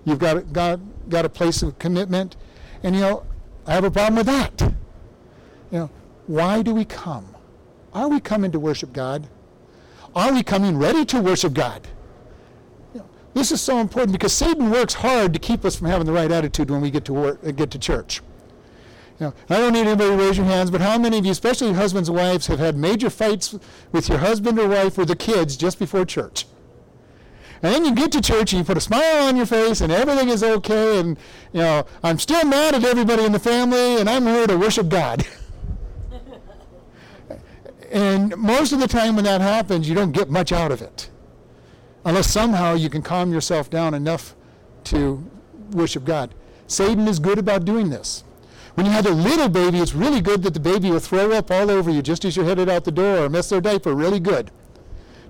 you've 0.04 0.20
got 0.20 0.52
got 0.52 0.80
got 1.10 1.24
a 1.24 1.30
place 1.30 1.64
of 1.64 1.80
commitment. 1.80 2.36
And 2.84 2.96
you 2.96 3.02
know, 3.02 3.26
I 3.66 3.74
have 3.74 3.86
a 3.86 3.92
problem 3.92 4.16
with 4.16 4.26
that. 4.26 4.74
You 5.72 5.80
know, 5.80 5.90
why 6.28 6.62
do 6.62 6.74
we 6.74 6.84
come? 6.84 7.34
Are 7.94 8.10
we 8.10 8.20
coming 8.20 8.52
to 8.52 8.60
worship 8.60 8.92
God? 8.92 9.28
Are 10.14 10.34
we 10.34 10.44
coming 10.44 10.78
ready 10.78 11.06
to 11.06 11.22
worship 11.22 11.54
God? 11.54 11.88
This 13.36 13.52
is 13.52 13.62
so 13.62 13.80
important 13.80 14.14
because 14.14 14.32
Satan 14.32 14.72
works 14.72 14.94
hard 14.94 15.34
to 15.34 15.40
keep 15.40 15.66
us 15.66 15.76
from 15.76 15.88
having 15.88 16.06
the 16.06 16.14
right 16.14 16.32
attitude 16.32 16.72
when 16.72 16.80
we 16.80 16.90
get 16.90 17.04
to 17.04 17.14
work, 17.14 17.40
uh, 17.46 17.52
get 17.52 17.70
to 17.72 17.78
church. 17.78 18.22
You 19.20 19.28
know, 19.28 19.34
I 19.50 19.58
don't 19.58 19.74
need 19.74 19.88
anybody 19.88 20.10
to 20.10 20.16
raise 20.16 20.38
your 20.38 20.46
hands, 20.46 20.72
but 20.72 20.80
how 20.80 20.98
many 20.98 21.18
of 21.18 21.26
you, 21.26 21.34
especially 21.34 21.74
husbands 21.74 22.08
and 22.08 22.18
wives, 22.18 22.48
have 22.48 22.60
had 22.60 22.78
major 22.78 23.10
fights 23.10 23.54
with 23.92 24.08
your 24.08 24.20
husband 24.20 24.58
or 24.58 24.70
wife 24.70 24.98
or 24.98 25.04
the 25.04 25.18
kids 25.18 25.58
just 25.58 25.80
before 25.80 26.06
church? 26.06 26.46
And 27.62 27.74
then 27.74 27.84
you 27.84 27.94
get 27.94 28.14
to 28.14 28.22
church 28.22 28.54
and 28.54 28.60
you 28.60 28.64
put 28.64 28.78
a 28.78 28.82
smile 28.82 29.28
on 29.28 29.36
your 29.36 29.46
face 29.46 29.82
and 29.82 29.92
everything 29.92 30.30
is 30.30 30.42
okay 30.42 31.00
and 31.00 31.18
you 31.52 31.60
know, 31.60 31.86
I'm 32.04 32.20
still 32.20 32.46
mad 32.46 32.74
at 32.74 32.86
everybody 32.86 33.26
in 33.26 33.34
the 33.34 33.40
family 33.40 34.00
and 34.00 34.10
I'm 34.10 34.26
here 34.26 34.48
to 34.48 34.58
worship 34.58 34.88
God. 34.88 35.28
and 37.92 38.38
most 38.38 38.72
of 38.72 38.80
the 38.80 38.88
time 38.88 39.16
when 39.16 39.26
that 39.26 39.42
happens, 39.42 39.90
you 39.90 39.96
don't 39.96 40.14
get 40.14 40.30
much 40.30 40.54
out 40.54 40.72
of 40.72 40.82
it 40.82 41.10
unless 42.06 42.32
somehow 42.32 42.76
you 42.76 42.90
can 42.90 43.02
calm 43.02 43.34
yourself 43.34 43.70
down 43.70 43.94
enough 43.94 44.36
to 44.86 45.24
worship 45.72 46.06
God. 46.06 46.34
Satan 46.68 47.08
is 47.08 47.20
good 47.20 47.40
about 47.40 47.66
doing 47.66 47.90
this. 47.90 48.24
When 48.76 48.86
you 48.86 48.92
have 48.92 49.06
a 49.06 49.12
little 49.12 49.50
baby, 49.50 49.80
it's 49.80 49.94
really 49.94 50.22
good 50.22 50.44
that 50.44 50.54
the 50.54 50.60
baby 50.60 50.92
will 50.92 51.00
throw 51.00 51.32
up 51.32 51.50
all 51.50 51.72
over 51.72 51.90
you 51.90 52.02
just 52.02 52.24
as 52.24 52.36
you're 52.36 52.46
headed 52.46 52.70
out 52.70 52.84
the 52.84 52.92
door 52.92 53.18
or 53.18 53.30
mess 53.30 53.50
their 53.50 53.62
diaper 53.62 53.94
really 53.94 54.20
good. 54.20 54.52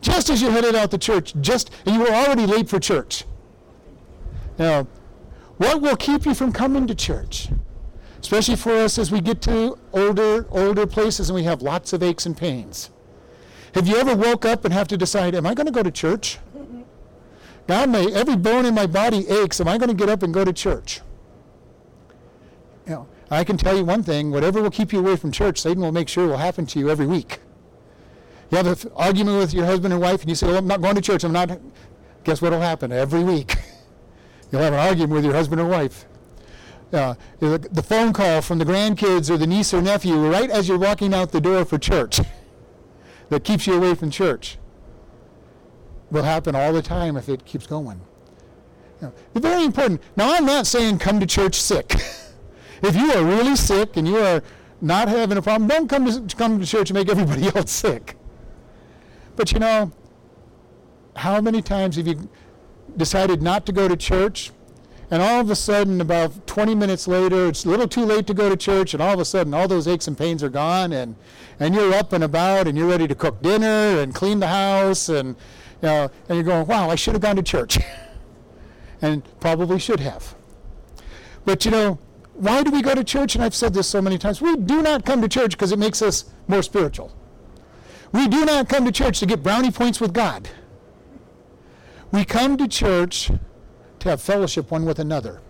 Just 0.02 0.30
as 0.30 0.42
you're 0.42 0.52
headed 0.52 0.76
out 0.76 0.92
the 0.92 0.98
church, 0.98 1.34
just 1.40 1.72
you 1.86 2.00
were 2.00 2.10
already 2.10 2.46
late 2.46 2.68
for 2.70 2.80
church. 2.80 3.24
Now, 4.58 4.88
what 5.58 5.82
will 5.82 5.96
keep 5.96 6.26
you 6.26 6.34
from 6.34 6.52
coming 6.52 6.88
to 6.88 6.96
church? 6.96 7.50
Especially 8.20 8.56
for 8.56 8.74
us 8.74 8.98
as 8.98 9.12
we 9.12 9.22
get 9.22 9.42
to 9.44 9.78
older, 9.94 10.48
older 10.50 10.88
places 10.88 11.30
and 11.30 11.36
we 11.36 11.44
have 11.44 11.62
lots 11.62 11.94
of 11.94 12.04
aches 12.04 12.26
and 12.26 12.36
pains. 12.36 12.90
Have 13.76 13.88
you 13.88 13.98
ever 13.98 14.16
woke 14.16 14.46
up 14.46 14.66
and 14.66 14.74
have 14.74 14.88
to 14.90 14.98
decide, 14.98 15.36
am 15.36 15.46
I 15.46 15.54
going 15.54 15.68
to 15.68 15.72
go 15.72 15.84
to 15.84 15.92
church? 15.92 16.40
God, 17.68 17.90
may 17.90 18.14
every 18.14 18.36
bone 18.36 18.66
in 18.66 18.74
my 18.74 18.86
body 18.86 19.28
aches. 19.28 19.60
Am 19.60 19.68
I 19.68 19.78
going 19.78 19.90
to 19.90 19.96
get 19.96 20.10
up 20.10 20.22
and 20.24 20.34
go 20.34 20.46
to 20.46 20.54
church? 20.54 21.02
You 22.86 22.92
know, 22.92 23.08
I 23.32 23.44
can 23.44 23.58
tell 23.58 23.76
you 23.76 23.84
one 23.84 24.04
thing: 24.04 24.32
whatever 24.32 24.62
will 24.62 24.72
keep 24.72 24.94
you 24.94 25.00
away 25.00 25.16
from 25.16 25.32
church, 25.32 25.60
Satan 25.60 25.82
will 25.82 25.92
make 25.92 26.08
sure 26.08 26.28
will 26.28 26.38
happen 26.38 26.66
to 26.68 26.80
you 26.80 26.90
every 26.90 27.08
week. 27.08 27.40
You 28.52 28.58
have 28.58 28.68
an 28.68 28.92
argument 28.96 29.40
with 29.40 29.54
your 29.54 29.66
husband 29.66 29.94
and 29.94 30.02
wife, 30.02 30.22
and 30.22 30.30
you 30.30 30.36
say, 30.36 30.48
"Well, 30.48 30.58
I'm 30.58 30.68
not 30.68 30.82
going 30.82 30.96
to 30.96 31.02
church. 31.02 31.24
I'm 31.24 31.34
not." 31.34 31.60
Guess 32.24 32.42
what 32.42 32.52
will 32.52 32.62
happen 32.62 32.92
every 32.92 33.24
week? 33.24 33.56
You'll 34.52 34.62
have 34.62 34.74
an 34.74 34.80
argument 34.80 35.14
with 35.14 35.26
your 35.26 35.34
husband 35.34 35.62
or 35.62 35.66
wife. 35.66 36.06
Uh, 36.94 37.16
the 37.40 37.84
phone 37.84 38.14
call 38.14 38.42
from 38.42 38.58
the 38.58 38.66
grandkids 38.66 39.30
or 39.30 39.38
the 39.38 39.48
niece 39.48 39.74
or 39.74 39.82
nephew 39.82 40.16
right 40.16 40.50
as 40.50 40.68
you're 40.68 40.78
walking 40.78 41.14
out 41.14 41.32
the 41.32 41.42
door 41.42 41.66
for 41.66 41.78
church 41.78 42.22
that 43.30 43.44
keeps 43.44 43.68
you 43.68 43.74
away 43.74 43.96
from 43.96 44.12
church. 44.12 44.58
Will 46.16 46.24
happen 46.24 46.56
all 46.56 46.74
the 46.74 46.82
time 46.82 47.18
if 47.18 47.30
it 47.30 47.46
keeps 47.46 47.68
going. 47.68 48.00
Very 49.36 49.66
important. 49.66 50.02
Now, 50.16 50.34
I'm 50.34 50.46
not 50.46 50.66
saying 50.66 50.98
come 50.98 51.20
to 51.20 51.28
church 51.28 51.56
sick. 51.56 51.94
if 52.82 52.96
you 52.96 53.12
are 53.12 53.24
really 53.24 53.56
sick 53.56 53.98
and 53.98 54.08
you 54.08 54.18
are 54.18 54.42
not 54.82 55.10
having 55.10 55.38
a 55.38 55.42
problem, 55.42 55.68
don't 55.68 55.88
come 55.88 56.06
to, 56.28 56.36
come 56.36 56.60
to 56.60 56.66
church 56.66 56.90
and 56.90 56.98
make 56.98 57.10
everybody 57.10 57.46
else 57.56 57.72
sick. 57.72 58.16
But 59.36 59.52
you 59.52 59.60
know, 59.60 59.92
how 61.16 61.42
many 61.42 61.62
times 61.62 61.98
have 61.98 62.08
you 62.08 62.30
decided 62.96 63.42
not 63.42 63.66
to 63.66 63.74
go 63.74 63.88
to 63.88 63.98
church 63.98 64.52
and 65.12 65.22
all 65.22 65.40
of 65.40 65.52
a 65.52 65.56
sudden, 65.56 66.02
about 66.02 66.48
20 66.48 66.74
minutes 66.74 67.08
later, 67.08 67.48
it's 67.48 67.64
a 67.64 67.70
little 67.70 67.88
too 67.88 68.06
late 68.06 68.26
to 68.26 68.34
go 68.34 68.50
to 68.50 68.58
church, 68.58 68.94
and 68.96 69.04
all 69.04 69.14
of 69.14 69.20
a 69.20 69.26
sudden, 69.26 69.54
all 69.54 69.68
those 69.68 69.88
aches 69.88 70.08
and 70.08 70.18
pains 70.18 70.42
are 70.42 70.50
gone, 70.50 70.92
and, 70.94 71.16
and 71.60 71.76
you're 71.76 71.94
up 71.94 72.12
and 72.12 72.24
about, 72.24 72.68
and 72.68 72.76
you're 72.76 72.88
ready 72.88 73.08
to 73.08 73.14
cook 73.14 73.40
dinner 73.44 74.00
and 74.02 74.16
clean 74.16 74.40
the 74.40 74.48
house, 74.48 75.10
and, 75.10 75.36
know, 75.86 76.12
and 76.28 76.36
you're 76.36 76.44
going, 76.44 76.68
wow, 76.68 76.90
I 76.90 76.96
should 76.96 77.14
have 77.14 77.22
gone 77.22 77.36
to 77.36 77.44
church. 77.44 77.80
and 79.02 79.24
probably 79.40 79.80
should 79.80 80.00
have. 80.00 80.36
But, 81.46 81.66
you 81.66 81.72
know, 81.72 82.00
why 82.34 82.64
do 82.64 82.72
we 82.72 82.82
go 82.82 82.96
to 82.96 83.04
church? 83.04 83.36
And 83.36 83.44
I've 83.44 83.56
said 83.56 83.74
this 83.74 83.88
so 83.88 84.02
many 84.02 84.18
times. 84.18 84.42
We 84.42 84.56
do 84.56 84.82
not 84.82 85.06
come 85.06 85.22
to 85.22 85.28
church 85.28 85.52
because 85.52 85.72
it 85.72 85.80
makes 85.80 86.02
us 86.02 86.26
more 86.48 86.62
spiritual. 86.62 87.16
We 88.12 88.28
do 88.28 88.46
not 88.46 88.70
come 88.70 88.86
to 88.86 88.92
church 88.92 89.20
to 89.20 89.26
get 89.26 89.44
brownie 89.44 89.72
points 89.72 90.00
with 90.02 90.14
God. 90.14 90.50
We 92.12 92.26
come 92.26 92.58
to 92.58 92.68
church 92.68 93.32
to 94.00 94.10
have 94.10 94.22
fellowship 94.22 94.72
one 94.72 94.86
with 94.86 95.00
another. 95.00 95.42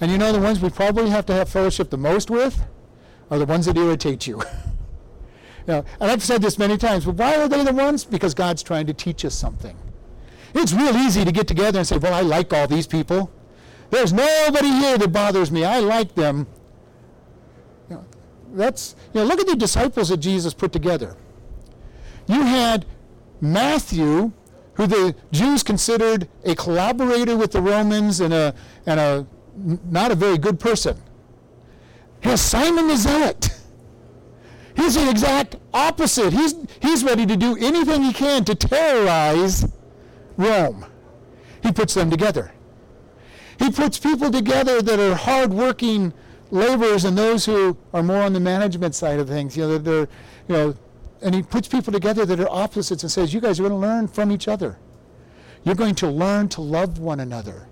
And 0.00 0.10
you 0.10 0.18
know 0.18 0.32
the 0.32 0.40
ones 0.40 0.60
we 0.60 0.70
probably 0.70 1.10
have 1.10 1.26
to 1.26 1.34
have 1.34 1.48
fellowship 1.48 1.90
the 1.90 1.98
most 1.98 2.30
with 2.30 2.64
are 3.30 3.38
the 3.38 3.46
ones 3.46 3.66
that 3.66 3.76
irritate 3.76 4.26
you. 4.26 4.42
you 5.66 5.74
know, 5.74 5.84
and 6.00 6.10
I've 6.10 6.22
said 6.22 6.42
this 6.42 6.58
many 6.58 6.76
times, 6.76 7.04
but 7.04 7.14
why 7.16 7.36
are 7.36 7.48
they 7.48 7.62
the 7.64 7.72
ones? 7.72 8.04
Because 8.04 8.34
God's 8.34 8.62
trying 8.62 8.86
to 8.86 8.94
teach 8.94 9.24
us 9.24 9.34
something. 9.34 9.76
It's 10.54 10.72
real 10.72 10.96
easy 10.96 11.24
to 11.24 11.32
get 11.32 11.46
together 11.46 11.78
and 11.78 11.86
say, 11.86 11.98
well, 11.98 12.14
I 12.14 12.22
like 12.22 12.52
all 12.52 12.66
these 12.66 12.86
people. 12.86 13.30
There's 13.90 14.12
nobody 14.12 14.68
here 14.68 14.98
that 14.98 15.12
bothers 15.12 15.50
me. 15.50 15.64
I 15.64 15.80
like 15.80 16.14
them. 16.14 16.46
You 17.88 17.96
know, 17.96 18.04
that's, 18.52 18.96
you 19.12 19.20
know, 19.20 19.26
look 19.26 19.40
at 19.40 19.46
the 19.46 19.56
disciples 19.56 20.08
that 20.08 20.18
Jesus 20.18 20.54
put 20.54 20.72
together. 20.72 21.16
You 22.26 22.42
had 22.42 22.86
Matthew, 23.40 24.32
who 24.74 24.86
the 24.86 25.14
Jews 25.32 25.62
considered 25.62 26.28
a 26.44 26.54
collaborator 26.54 27.36
with 27.36 27.52
the 27.52 27.60
Romans 27.60 28.20
and 28.20 28.32
a, 28.32 28.54
and 28.86 29.00
a 29.00 29.26
not 29.90 30.10
a 30.10 30.14
very 30.14 30.38
good 30.38 30.58
person. 30.58 30.96
Here's 32.20 32.40
Simon 32.40 32.88
the 32.88 32.96
Zealot. 32.96 33.50
He's 34.76 34.94
the 34.94 35.08
exact 35.10 35.56
opposite. 35.74 36.32
He's, 36.32 36.54
he's 36.80 37.04
ready 37.04 37.26
to 37.26 37.36
do 37.36 37.56
anything 37.56 38.02
he 38.02 38.12
can 38.12 38.44
to 38.44 38.54
terrorize 38.54 39.66
Rome. 40.36 40.86
He 41.62 41.72
puts 41.72 41.94
them 41.94 42.10
together. 42.10 42.52
He 43.58 43.70
puts 43.70 43.98
people 43.98 44.30
together 44.30 44.80
that 44.80 44.98
are 44.98 45.14
hardworking 45.14 46.14
laborers 46.50 47.04
and 47.04 47.16
those 47.16 47.44
who 47.44 47.76
are 47.92 48.02
more 48.02 48.22
on 48.22 48.32
the 48.32 48.40
management 48.40 48.94
side 48.94 49.18
of 49.18 49.28
things. 49.28 49.56
You 49.56 49.68
know, 49.68 49.78
they're, 49.78 50.08
you 50.48 50.54
know, 50.54 50.74
and 51.22 51.34
he 51.34 51.42
puts 51.42 51.68
people 51.68 51.92
together 51.92 52.24
that 52.24 52.40
are 52.40 52.48
opposites 52.50 53.02
and 53.02 53.12
says, 53.12 53.34
you 53.34 53.40
guys 53.40 53.60
are 53.60 53.64
going 53.64 53.72
to 53.72 53.86
learn 53.86 54.08
from 54.08 54.32
each 54.32 54.48
other. 54.48 54.78
You're 55.64 55.74
going 55.74 55.94
to 55.96 56.08
learn 56.08 56.48
to 56.50 56.62
love 56.62 56.98
one 56.98 57.20
another. 57.20 57.68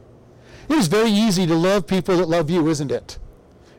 It 0.69 0.75
is 0.75 0.88
very 0.88 1.11
easy 1.11 1.47
to 1.47 1.55
love 1.55 1.87
people 1.87 2.19
that 2.19 2.28
love 2.28 2.50
you, 2.50 2.69
isn't 2.69 2.93
it? 2.93 3.19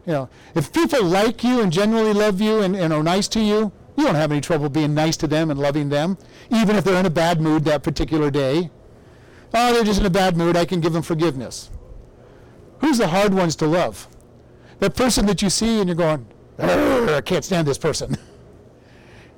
You 0.09 0.15
know, 0.15 0.29
if 0.55 0.73
people 0.73 1.03
like 1.03 1.43
you 1.43 1.61
and 1.61 1.71
generally 1.71 2.13
love 2.13 2.41
you 2.41 2.61
and, 2.61 2.75
and 2.75 2.91
are 2.91 3.03
nice 3.03 3.27
to 3.27 3.39
you, 3.39 3.71
you 3.95 4.05
don't 4.05 4.15
have 4.15 4.31
any 4.31 4.41
trouble 4.41 4.67
being 4.67 4.95
nice 4.95 5.15
to 5.17 5.27
them 5.27 5.51
and 5.51 5.59
loving 5.59 5.89
them, 5.89 6.17
even 6.49 6.75
if 6.75 6.83
they're 6.83 6.99
in 6.99 7.05
a 7.05 7.11
bad 7.11 7.39
mood 7.39 7.63
that 7.65 7.83
particular 7.83 8.31
day. 8.31 8.71
Oh, 9.53 9.71
they're 9.71 9.83
just 9.83 9.99
in 9.99 10.07
a 10.07 10.09
bad 10.09 10.35
mood. 10.35 10.57
I 10.57 10.65
can 10.65 10.81
give 10.81 10.93
them 10.93 11.03
forgiveness. 11.03 11.69
Who's 12.79 12.97
the 12.97 13.09
hard 13.09 13.35
ones 13.35 13.55
to 13.57 13.67
love? 13.67 14.07
That 14.79 14.95
person 14.95 15.27
that 15.27 15.43
you 15.43 15.49
see 15.51 15.77
and 15.79 15.87
you're 15.87 15.95
going, 15.95 16.25
I 16.57 17.21
can't 17.23 17.45
stand 17.45 17.67
this 17.67 17.77
person. 17.77 18.17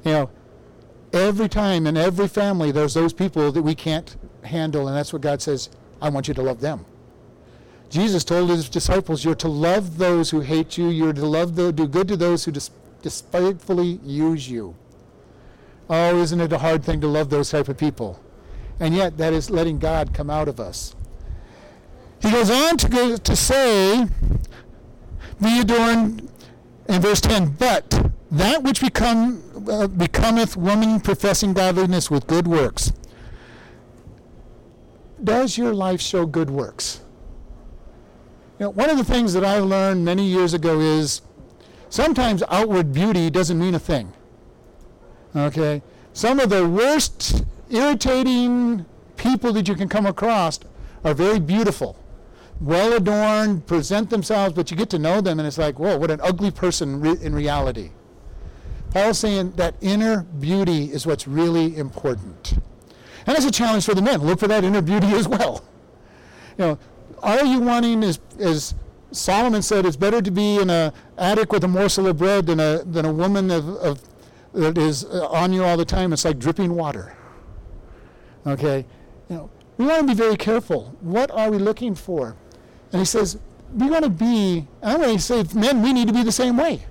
You 0.03 0.11
know, 0.13 0.29
every 1.13 1.47
time 1.47 1.85
in 1.85 1.95
every 1.95 2.27
family, 2.27 2.71
there's 2.71 2.95
those 2.95 3.13
people 3.13 3.51
that 3.51 3.61
we 3.61 3.75
can't 3.75 4.17
handle, 4.43 4.87
and 4.87 4.97
that's 4.97 5.13
what 5.13 5.21
God 5.21 5.43
says, 5.43 5.69
I 6.01 6.09
want 6.09 6.27
you 6.27 6.33
to 6.33 6.41
love 6.41 6.59
them. 6.59 6.87
Jesus 7.91 8.23
told 8.23 8.49
his 8.49 8.69
disciples, 8.69 9.25
You're 9.25 9.35
to 9.35 9.49
love 9.49 9.97
those 9.97 10.29
who 10.29 10.39
hate 10.39 10.77
you, 10.77 10.87
you're 10.87 11.11
to 11.11 11.25
love 11.25 11.55
the, 11.55 11.73
do 11.73 11.87
good 11.87 12.07
to 12.07 12.15
those 12.15 12.45
who 12.45 12.53
despitefully 13.01 13.99
use 14.03 14.49
you. 14.49 14.75
Oh, 15.89 16.17
isn't 16.21 16.39
it 16.39 16.53
a 16.53 16.57
hard 16.57 16.85
thing 16.85 17.01
to 17.01 17.07
love 17.07 17.29
those 17.29 17.51
type 17.51 17.67
of 17.67 17.77
people? 17.77 18.17
And 18.79 18.95
yet, 18.95 19.17
that 19.17 19.33
is 19.33 19.49
letting 19.49 19.77
God 19.77 20.13
come 20.13 20.29
out 20.29 20.47
of 20.47 20.57
us. 20.57 20.95
He 22.21 22.31
goes 22.31 22.49
on 22.49 22.77
to, 22.77 22.87
go, 22.87 23.17
to 23.17 23.35
say, 23.35 24.07
Be 25.41 25.59
adorned, 25.59 26.29
in 26.87 27.01
verse 27.01 27.19
10, 27.19 27.55
but 27.59 28.11
that 28.31 28.63
which 28.63 28.79
become, 28.79 29.43
uh, 29.69 29.87
becometh 29.87 30.55
woman 30.55 31.01
professing 31.01 31.53
godliness 31.53 32.09
with 32.09 32.25
good 32.25 32.47
works. 32.47 32.93
Does 35.21 35.57
your 35.57 35.73
life 35.73 35.99
show 35.99 36.25
good 36.25 36.49
works? 36.49 37.01
You 38.61 38.67
know, 38.67 38.71
one 38.73 38.91
of 38.91 38.97
the 38.99 39.03
things 39.03 39.33
that 39.33 39.43
I 39.43 39.57
learned 39.57 40.05
many 40.05 40.23
years 40.23 40.53
ago 40.53 40.79
is 40.79 41.23
sometimes 41.89 42.43
outward 42.47 42.93
beauty 42.93 43.31
doesn't 43.31 43.57
mean 43.57 43.73
a 43.73 43.79
thing. 43.79 44.13
Okay? 45.35 45.81
Some 46.13 46.39
of 46.39 46.51
the 46.51 46.69
worst 46.69 47.43
irritating 47.71 48.85
people 49.17 49.51
that 49.53 49.67
you 49.67 49.73
can 49.73 49.89
come 49.89 50.05
across 50.05 50.59
are 51.03 51.15
very 51.15 51.39
beautiful, 51.39 51.97
well 52.59 52.93
adorned, 52.93 53.65
present 53.65 54.11
themselves, 54.11 54.53
but 54.53 54.69
you 54.69 54.77
get 54.77 54.91
to 54.91 54.99
know 54.99 55.21
them 55.21 55.39
and 55.39 55.47
it's 55.47 55.57
like, 55.57 55.79
whoa, 55.79 55.97
what 55.97 56.11
an 56.11 56.19
ugly 56.21 56.51
person 56.51 56.99
re- 56.99 57.17
in 57.19 57.33
reality. 57.33 57.89
Paul's 58.91 59.17
saying 59.17 59.53
that 59.53 59.73
inner 59.81 60.21
beauty 60.21 60.91
is 60.91 61.07
what's 61.07 61.27
really 61.27 61.75
important. 61.77 62.59
And 63.25 63.35
it's 63.35 63.47
a 63.47 63.49
challenge 63.49 63.85
for 63.85 63.95
the 63.95 64.03
men. 64.03 64.21
Look 64.21 64.37
for 64.37 64.47
that 64.49 64.63
inner 64.63 64.83
beauty 64.83 65.07
as 65.13 65.27
well. 65.27 65.63
You 66.59 66.65
know, 66.65 66.79
are 67.21 67.45
you 67.45 67.59
wanting, 67.59 68.03
as, 68.03 68.19
as 68.39 68.75
Solomon 69.11 69.61
said, 69.61 69.85
it's 69.85 69.95
better 69.95 70.21
to 70.21 70.31
be 70.31 70.57
in 70.57 70.69
an 70.69 70.91
attic 71.17 71.51
with 71.51 71.63
a 71.63 71.67
morsel 71.67 72.07
of 72.07 72.17
bread 72.17 72.47
than 72.47 72.59
a, 72.59 72.83
than 72.83 73.05
a 73.05 73.11
woman 73.13 73.51
of, 73.51 73.67
of, 73.77 74.01
that 74.53 74.77
is 74.77 75.05
uh, 75.05 75.27
on 75.27 75.53
you 75.53 75.63
all 75.63 75.77
the 75.77 75.85
time. 75.85 76.13
It's 76.13 76.25
like 76.25 76.39
dripping 76.39 76.75
water. 76.75 77.15
Okay? 78.45 78.85
You 79.29 79.35
know, 79.35 79.49
we 79.77 79.85
want 79.85 80.01
to 80.01 80.07
be 80.07 80.13
very 80.13 80.35
careful. 80.35 80.95
What 81.01 81.31
are 81.31 81.49
we 81.49 81.57
looking 81.57 81.95
for? 81.95 82.35
And 82.91 82.99
he 82.99 83.05
says, 83.05 83.37
we 83.73 83.89
want 83.89 84.03
to 84.03 84.09
be, 84.09 84.67
I 84.83 84.97
want 84.97 85.13
to 85.13 85.19
say, 85.19 85.45
men, 85.55 85.81
we 85.81 85.93
need 85.93 86.07
to 86.07 86.13
be 86.13 86.23
the 86.23 86.31
same 86.31 86.57
way 86.57 86.85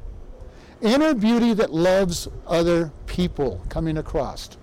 inner 0.82 1.14
beauty 1.14 1.54
that 1.54 1.72
loves 1.72 2.28
other 2.46 2.92
people 3.06 3.64
coming 3.68 3.98
across. 3.98 4.56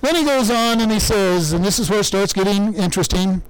Then 0.00 0.14
he 0.14 0.24
goes 0.24 0.50
on 0.50 0.80
and 0.80 0.92
he 0.92 1.00
says, 1.00 1.52
and 1.52 1.64
this 1.64 1.78
is 1.78 1.90
where 1.90 2.00
it 2.00 2.04
starts 2.04 2.32
getting 2.32 2.74
interesting. 2.74 3.42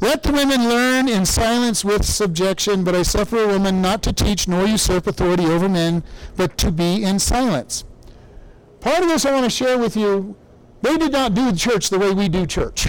Let 0.00 0.22
the 0.22 0.32
women 0.32 0.68
learn 0.68 1.08
in 1.08 1.24
silence 1.24 1.84
with 1.84 2.04
subjection, 2.04 2.84
but 2.84 2.94
I 2.94 3.02
suffer 3.02 3.38
a 3.38 3.48
woman 3.48 3.80
not 3.80 4.02
to 4.02 4.12
teach 4.12 4.46
nor 4.46 4.66
usurp 4.66 5.06
authority 5.06 5.46
over 5.46 5.68
men, 5.68 6.02
but 6.36 6.58
to 6.58 6.70
be 6.70 7.02
in 7.02 7.18
silence. 7.18 7.84
Part 8.80 9.02
of 9.02 9.08
this 9.08 9.24
I 9.24 9.32
want 9.32 9.44
to 9.44 9.50
share 9.50 9.78
with 9.78 9.96
you. 9.96 10.36
They 10.82 10.98
did 10.98 11.12
not 11.12 11.34
do 11.34 11.54
church 11.54 11.88
the 11.88 11.98
way 11.98 12.12
we 12.12 12.28
do 12.28 12.46
church. 12.46 12.88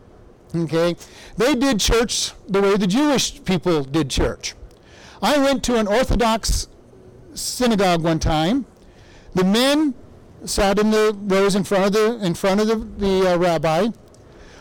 okay? 0.54 0.96
They 1.36 1.54
did 1.56 1.80
church 1.80 2.32
the 2.48 2.62
way 2.62 2.76
the 2.76 2.86
Jewish 2.86 3.42
people 3.44 3.82
did 3.82 4.08
church. 4.08 4.54
I 5.20 5.38
went 5.38 5.64
to 5.64 5.76
an 5.76 5.88
Orthodox 5.88 6.68
synagogue 7.34 8.02
one 8.02 8.20
time. 8.20 8.66
The 9.34 9.44
men 9.44 9.94
sat 10.44 10.78
in 10.78 10.92
the 10.92 11.16
rows 11.20 11.56
in 11.56 11.64
front 11.64 11.86
of 11.86 11.92
the 11.92 12.24
in 12.24 12.34
front 12.34 12.60
of 12.60 12.68
the, 12.68 12.76
the 12.76 13.32
uh, 13.32 13.36
rabbi. 13.38 13.88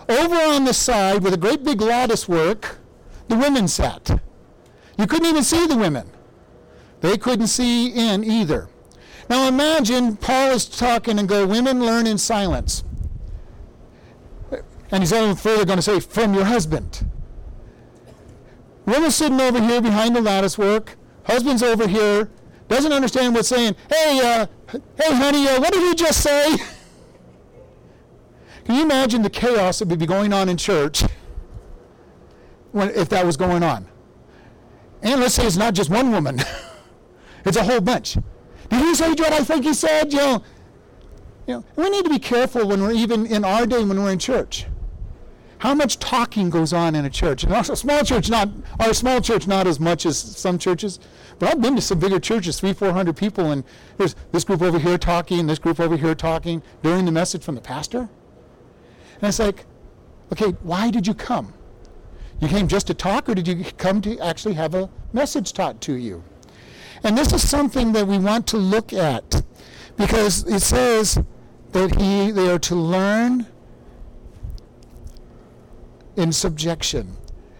Over 0.09 0.35
on 0.35 0.65
the 0.65 0.73
side, 0.73 1.23
with 1.23 1.33
a 1.33 1.37
great 1.37 1.63
big 1.63 1.81
lattice 1.81 2.27
work, 2.27 2.77
the 3.27 3.35
women 3.35 3.67
sat. 3.67 4.21
You 4.97 5.07
couldn't 5.07 5.27
even 5.27 5.43
see 5.43 5.65
the 5.65 5.77
women. 5.77 6.09
They 7.01 7.17
couldn't 7.17 7.47
see 7.47 7.87
in 7.87 8.23
either. 8.23 8.69
Now 9.29 9.47
imagine 9.47 10.17
Paul 10.17 10.51
is 10.51 10.65
talking 10.65 11.19
and 11.19 11.27
go, 11.27 11.45
women 11.45 11.85
learn 11.85 12.07
in 12.07 12.17
silence. 12.17 12.83
And 14.91 15.01
he's 15.01 15.13
even 15.13 15.35
further 15.35 15.65
going 15.65 15.79
to 15.79 15.81
say, 15.81 15.99
from 15.99 16.33
your 16.33 16.45
husband. 16.45 17.05
Women 18.85 19.11
sitting 19.11 19.39
over 19.39 19.61
here 19.61 19.81
behind 19.81 20.15
the 20.15 20.21
lattice 20.21 20.57
work, 20.57 20.97
husband's 21.23 21.63
over 21.63 21.87
here, 21.87 22.29
doesn't 22.67 22.91
understand 22.91 23.33
what's 23.33 23.47
saying, 23.47 23.75
hey, 23.89 24.19
uh, 24.23 24.45
hey, 24.71 25.15
honey, 25.15 25.47
uh, 25.47 25.59
what 25.59 25.73
did 25.73 25.81
you 25.81 25.95
just 25.95 26.21
say? 26.21 26.55
Can 28.65 28.75
you 28.75 28.83
imagine 28.83 29.21
the 29.21 29.29
chaos 29.29 29.79
that 29.79 29.87
would 29.89 29.99
be 29.99 30.05
going 30.05 30.33
on 30.33 30.49
in 30.49 30.57
church 30.57 31.03
when, 32.71 32.89
if 32.91 33.09
that 33.09 33.25
was 33.25 33.37
going 33.37 33.63
on? 33.63 33.87
And 35.01 35.19
let's 35.19 35.35
say 35.35 35.45
it's 35.45 35.57
not 35.57 35.73
just 35.73 35.89
one 35.89 36.11
woman, 36.11 36.39
it's 37.45 37.57
a 37.57 37.63
whole 37.63 37.81
bunch. 37.81 38.17
Did 38.69 38.79
he 38.79 38.95
say 38.95 39.09
what 39.09 39.33
I 39.33 39.43
think 39.43 39.65
he 39.65 39.73
said? 39.73 40.13
You 40.13 40.19
know, 40.19 40.43
You 41.45 41.53
know, 41.55 41.65
we 41.75 41.89
need 41.89 42.05
to 42.05 42.09
be 42.09 42.19
careful 42.19 42.67
when 42.67 42.81
we're 42.81 42.93
even 42.93 43.25
in 43.25 43.43
our 43.43 43.65
day 43.65 43.83
when 43.83 44.01
we're 44.01 44.11
in 44.11 44.19
church. 44.19 44.65
How 45.59 45.73
much 45.73 45.99
talking 45.99 46.49
goes 46.49 46.73
on 46.73 46.95
in 46.95 47.05
a 47.05 47.09
church? 47.09 47.43
And 47.43 47.53
also, 47.53 47.75
small 47.75 48.03
church, 48.03 48.29
not 48.29 48.49
our 48.79 48.93
small 48.93 49.21
church, 49.21 49.47
not 49.47 49.65
as 49.67 49.79
much 49.79 50.05
as 50.05 50.17
some 50.17 50.57
churches. 50.57 50.99
But 51.39 51.49
I've 51.49 51.61
been 51.61 51.75
to 51.75 51.81
some 51.81 51.99
bigger 51.99 52.19
churches, 52.19 52.59
three, 52.59 52.73
four 52.73 52.91
hundred 52.91 53.15
people, 53.15 53.51
and 53.51 53.63
there's 53.97 54.15
this 54.31 54.43
group 54.43 54.61
over 54.61 54.79
here 54.79 54.97
talking, 54.97 55.47
this 55.47 55.59
group 55.59 55.79
over 55.79 55.95
here 55.97 56.15
talking 56.15 56.61
during 56.81 57.05
the 57.05 57.11
message 57.11 57.43
from 57.43 57.55
the 57.55 57.61
pastor. 57.61 58.09
And 59.23 59.29
it's 59.29 59.39
like, 59.39 59.65
okay, 60.33 60.49
why 60.63 60.91
did 60.91 61.07
you 61.07 61.13
come? 61.13 61.53
You 62.41 62.49
came 62.49 62.67
just 62.67 62.87
to 62.87 62.93
talk, 62.93 63.29
or 63.29 63.35
did 63.35 63.47
you 63.47 63.63
come 63.77 64.01
to 64.01 64.19
actually 64.19 64.55
have 64.55 64.75
a 64.75 64.89
message 65.13 65.53
taught 65.53 65.79
to 65.83 65.93
you? 65.93 66.25
And 67.05 67.17
this 67.17 67.31
is 67.31 67.47
something 67.47 67.93
that 67.93 68.05
we 68.05 68.17
want 68.17 68.47
to 68.47 68.57
look 68.57 68.91
at 68.91 69.41
because 69.95 70.43
it 70.43 70.59
says 70.59 71.23
that 71.71 71.95
he, 72.01 72.31
they 72.31 72.49
are 72.49 72.59
to 72.59 72.75
learn 72.75 73.47
in 76.17 76.33
subjection. 76.33 77.15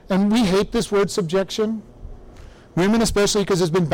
And 0.09 0.29
we 0.33 0.43
hate 0.43 0.73
this 0.73 0.91
word 0.91 1.09
subjection. 1.09 1.81
Women 2.75 3.01
especially 3.01 3.43
because 3.43 3.61
it's 3.61 3.69
been 3.69 3.85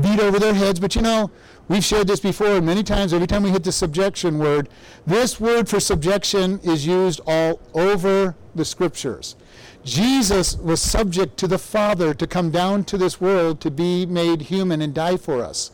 beat 0.00 0.20
over 0.20 0.38
their 0.38 0.54
heads. 0.54 0.80
But 0.80 0.96
you 0.96 1.02
know, 1.02 1.30
we've 1.68 1.84
shared 1.84 2.06
this 2.06 2.20
before 2.20 2.60
many 2.60 2.82
times. 2.82 3.12
Every 3.12 3.26
time 3.26 3.42
we 3.42 3.50
hit 3.50 3.64
the 3.64 3.72
subjection 3.72 4.38
word, 4.38 4.68
this 5.06 5.38
word 5.40 5.68
for 5.68 5.80
subjection 5.80 6.60
is 6.62 6.86
used 6.86 7.20
all 7.26 7.60
over 7.74 8.34
the 8.54 8.64
scriptures. 8.64 9.36
Jesus 9.84 10.56
was 10.56 10.80
subject 10.80 11.36
to 11.38 11.46
the 11.46 11.58
Father 11.58 12.12
to 12.14 12.26
come 12.26 12.50
down 12.50 12.84
to 12.84 12.98
this 12.98 13.20
world 13.20 13.60
to 13.60 13.70
be 13.70 14.06
made 14.06 14.42
human 14.42 14.82
and 14.82 14.92
die 14.92 15.16
for 15.16 15.42
us. 15.42 15.70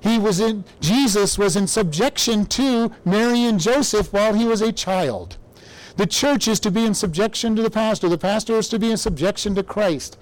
He 0.00 0.18
was 0.18 0.40
in 0.40 0.64
Jesus 0.80 1.38
was 1.38 1.56
in 1.56 1.66
subjection 1.66 2.46
to 2.46 2.92
Mary 3.04 3.44
and 3.44 3.58
Joseph 3.58 4.12
while 4.12 4.34
he 4.34 4.44
was 4.44 4.60
a 4.60 4.72
child. 4.72 5.36
The 5.96 6.06
church 6.06 6.46
is 6.46 6.60
to 6.60 6.70
be 6.70 6.84
in 6.84 6.94
subjection 6.94 7.56
to 7.56 7.62
the 7.62 7.70
pastor. 7.70 8.08
The 8.08 8.18
pastor 8.18 8.54
is 8.54 8.68
to 8.68 8.78
be 8.78 8.90
in 8.90 8.96
subjection 8.96 9.56
to 9.56 9.64
Christ. 9.64 10.16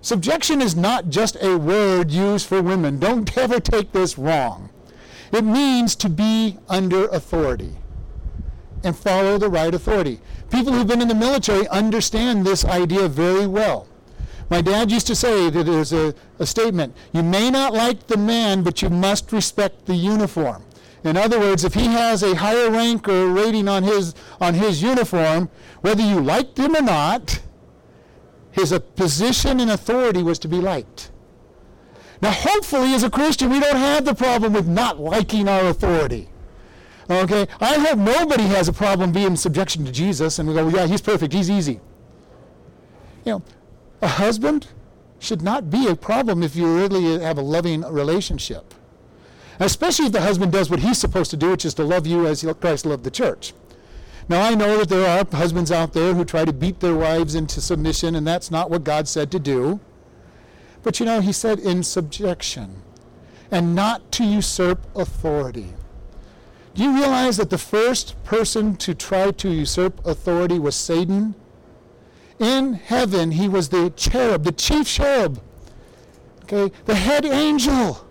Subjection 0.00 0.62
is 0.62 0.76
not 0.76 1.08
just 1.08 1.36
a 1.42 1.56
word 1.56 2.10
used 2.10 2.46
for 2.46 2.62
women. 2.62 2.98
Don't 2.98 3.36
ever 3.36 3.58
take 3.58 3.92
this 3.92 4.16
wrong. 4.16 4.70
It 5.32 5.44
means 5.44 5.96
to 5.96 6.08
be 6.08 6.58
under 6.68 7.06
authority 7.08 7.76
and 8.84 8.96
follow 8.96 9.38
the 9.38 9.48
right 9.48 9.74
authority. 9.74 10.20
People 10.50 10.72
who've 10.72 10.86
been 10.86 11.02
in 11.02 11.08
the 11.08 11.14
military 11.14 11.66
understand 11.68 12.46
this 12.46 12.64
idea 12.64 13.08
very 13.08 13.46
well. 13.46 13.88
My 14.50 14.62
dad 14.62 14.90
used 14.90 15.06
to 15.08 15.14
say 15.14 15.50
that 15.50 15.64
there's 15.64 15.92
a, 15.92 16.14
a 16.38 16.46
statement 16.46 16.96
you 17.12 17.22
may 17.22 17.50
not 17.50 17.74
like 17.74 18.06
the 18.06 18.16
man, 18.16 18.62
but 18.62 18.80
you 18.80 18.88
must 18.88 19.32
respect 19.32 19.86
the 19.86 19.94
uniform. 19.94 20.64
In 21.04 21.16
other 21.16 21.38
words, 21.38 21.64
if 21.64 21.74
he 21.74 21.86
has 21.86 22.22
a 22.22 22.34
higher 22.34 22.70
rank 22.70 23.08
or 23.08 23.28
rating 23.28 23.68
on 23.68 23.82
his, 23.82 24.14
on 24.40 24.54
his 24.54 24.82
uniform, 24.82 25.50
whether 25.80 26.02
you 26.02 26.20
liked 26.20 26.58
him 26.58 26.74
or 26.74 26.82
not, 26.82 27.40
his 28.58 28.78
position 28.96 29.60
and 29.60 29.70
authority 29.70 30.22
was 30.22 30.38
to 30.40 30.48
be 30.48 30.60
liked. 30.60 31.10
Now, 32.20 32.32
hopefully, 32.32 32.94
as 32.94 33.04
a 33.04 33.10
Christian, 33.10 33.50
we 33.50 33.60
don't 33.60 33.76
have 33.76 34.04
the 34.04 34.14
problem 34.14 34.52
with 34.52 34.66
not 34.66 34.98
liking 34.98 35.48
our 35.48 35.68
authority. 35.68 36.28
Okay? 37.08 37.46
I 37.60 37.78
hope 37.78 37.98
nobody 37.98 38.44
has 38.44 38.68
a 38.68 38.72
problem 38.72 39.12
being 39.12 39.28
in 39.28 39.36
subjection 39.36 39.84
to 39.84 39.92
Jesus 39.92 40.38
and 40.38 40.48
we 40.48 40.54
go, 40.54 40.66
well, 40.66 40.74
yeah, 40.74 40.86
he's 40.86 41.00
perfect, 41.00 41.32
he's 41.32 41.50
easy. 41.50 41.80
You 43.24 43.32
know, 43.32 43.42
a 44.02 44.08
husband 44.08 44.68
should 45.20 45.42
not 45.42 45.70
be 45.70 45.88
a 45.88 45.96
problem 45.96 46.42
if 46.42 46.54
you 46.54 46.76
really 46.76 47.20
have 47.20 47.38
a 47.38 47.42
loving 47.42 47.82
relationship 47.82 48.74
especially 49.60 50.06
if 50.06 50.12
the 50.12 50.20
husband 50.20 50.52
does 50.52 50.70
what 50.70 50.80
he's 50.80 50.98
supposed 50.98 51.30
to 51.30 51.36
do, 51.36 51.50
which 51.50 51.64
is 51.64 51.74
to 51.74 51.84
love 51.84 52.06
you 52.06 52.26
as 52.26 52.46
Christ 52.60 52.86
loved 52.86 53.04
the 53.04 53.10
church. 53.10 53.52
Now, 54.28 54.42
I 54.42 54.54
know 54.54 54.78
that 54.78 54.88
there 54.90 55.08
are 55.08 55.26
husbands 55.36 55.72
out 55.72 55.94
there 55.94 56.12
who 56.12 56.24
try 56.24 56.44
to 56.44 56.52
beat 56.52 56.80
their 56.80 56.94
wives 56.94 57.34
into 57.34 57.60
submission, 57.60 58.14
and 58.14 58.26
that's 58.26 58.50
not 58.50 58.70
what 58.70 58.84
God 58.84 59.08
said 59.08 59.30
to 59.32 59.38
do. 59.38 59.80
But 60.82 61.00
you 61.00 61.06
know, 61.06 61.20
He 61.20 61.32
said 61.32 61.58
in 61.58 61.82
subjection 61.82 62.82
and 63.50 63.74
not 63.74 64.12
to 64.12 64.24
usurp 64.24 64.86
authority. 64.94 65.72
Do 66.74 66.82
you 66.82 66.94
realize 66.94 67.38
that 67.38 67.50
the 67.50 67.58
first 67.58 68.22
person 68.24 68.76
to 68.76 68.94
try 68.94 69.30
to 69.30 69.48
usurp 69.48 70.04
authority 70.06 70.58
was 70.58 70.76
Satan? 70.76 71.34
In 72.38 72.74
heaven, 72.74 73.32
he 73.32 73.48
was 73.48 73.70
the 73.70 73.90
cherub, 73.96 74.44
the 74.44 74.52
chief 74.52 74.86
cherub, 74.86 75.40
okay, 76.44 76.72
the 76.84 76.94
head 76.94 77.24
angel 77.24 78.06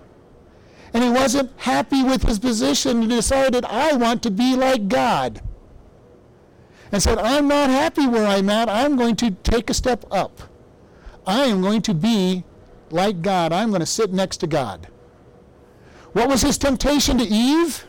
and 0.93 1.03
he 1.03 1.09
wasn't 1.09 1.51
happy 1.57 2.03
with 2.03 2.23
his 2.23 2.39
position 2.39 3.01
and 3.01 3.09
decided, 3.09 3.63
I 3.65 3.93
want 3.93 4.23
to 4.23 4.31
be 4.31 4.55
like 4.55 4.87
God. 4.87 5.41
And 6.91 7.01
said, 7.03 7.17
I'm 7.17 7.47
not 7.47 7.69
happy 7.69 8.07
where 8.07 8.25
I'm 8.25 8.49
at. 8.49 8.69
I'm 8.69 8.95
going 8.95 9.15
to 9.17 9.31
take 9.31 9.69
a 9.69 9.73
step 9.73 10.05
up. 10.11 10.41
I 11.25 11.45
am 11.45 11.61
going 11.61 11.81
to 11.83 11.93
be 11.93 12.43
like 12.89 13.21
God. 13.21 13.51
I'm 13.51 13.69
going 13.69 13.81
to 13.81 13.85
sit 13.85 14.13
next 14.13 14.37
to 14.37 14.47
God. 14.47 14.87
What 16.13 16.29
was 16.29 16.41
his 16.41 16.57
temptation 16.57 17.17
to 17.17 17.25
Eve? 17.25 17.85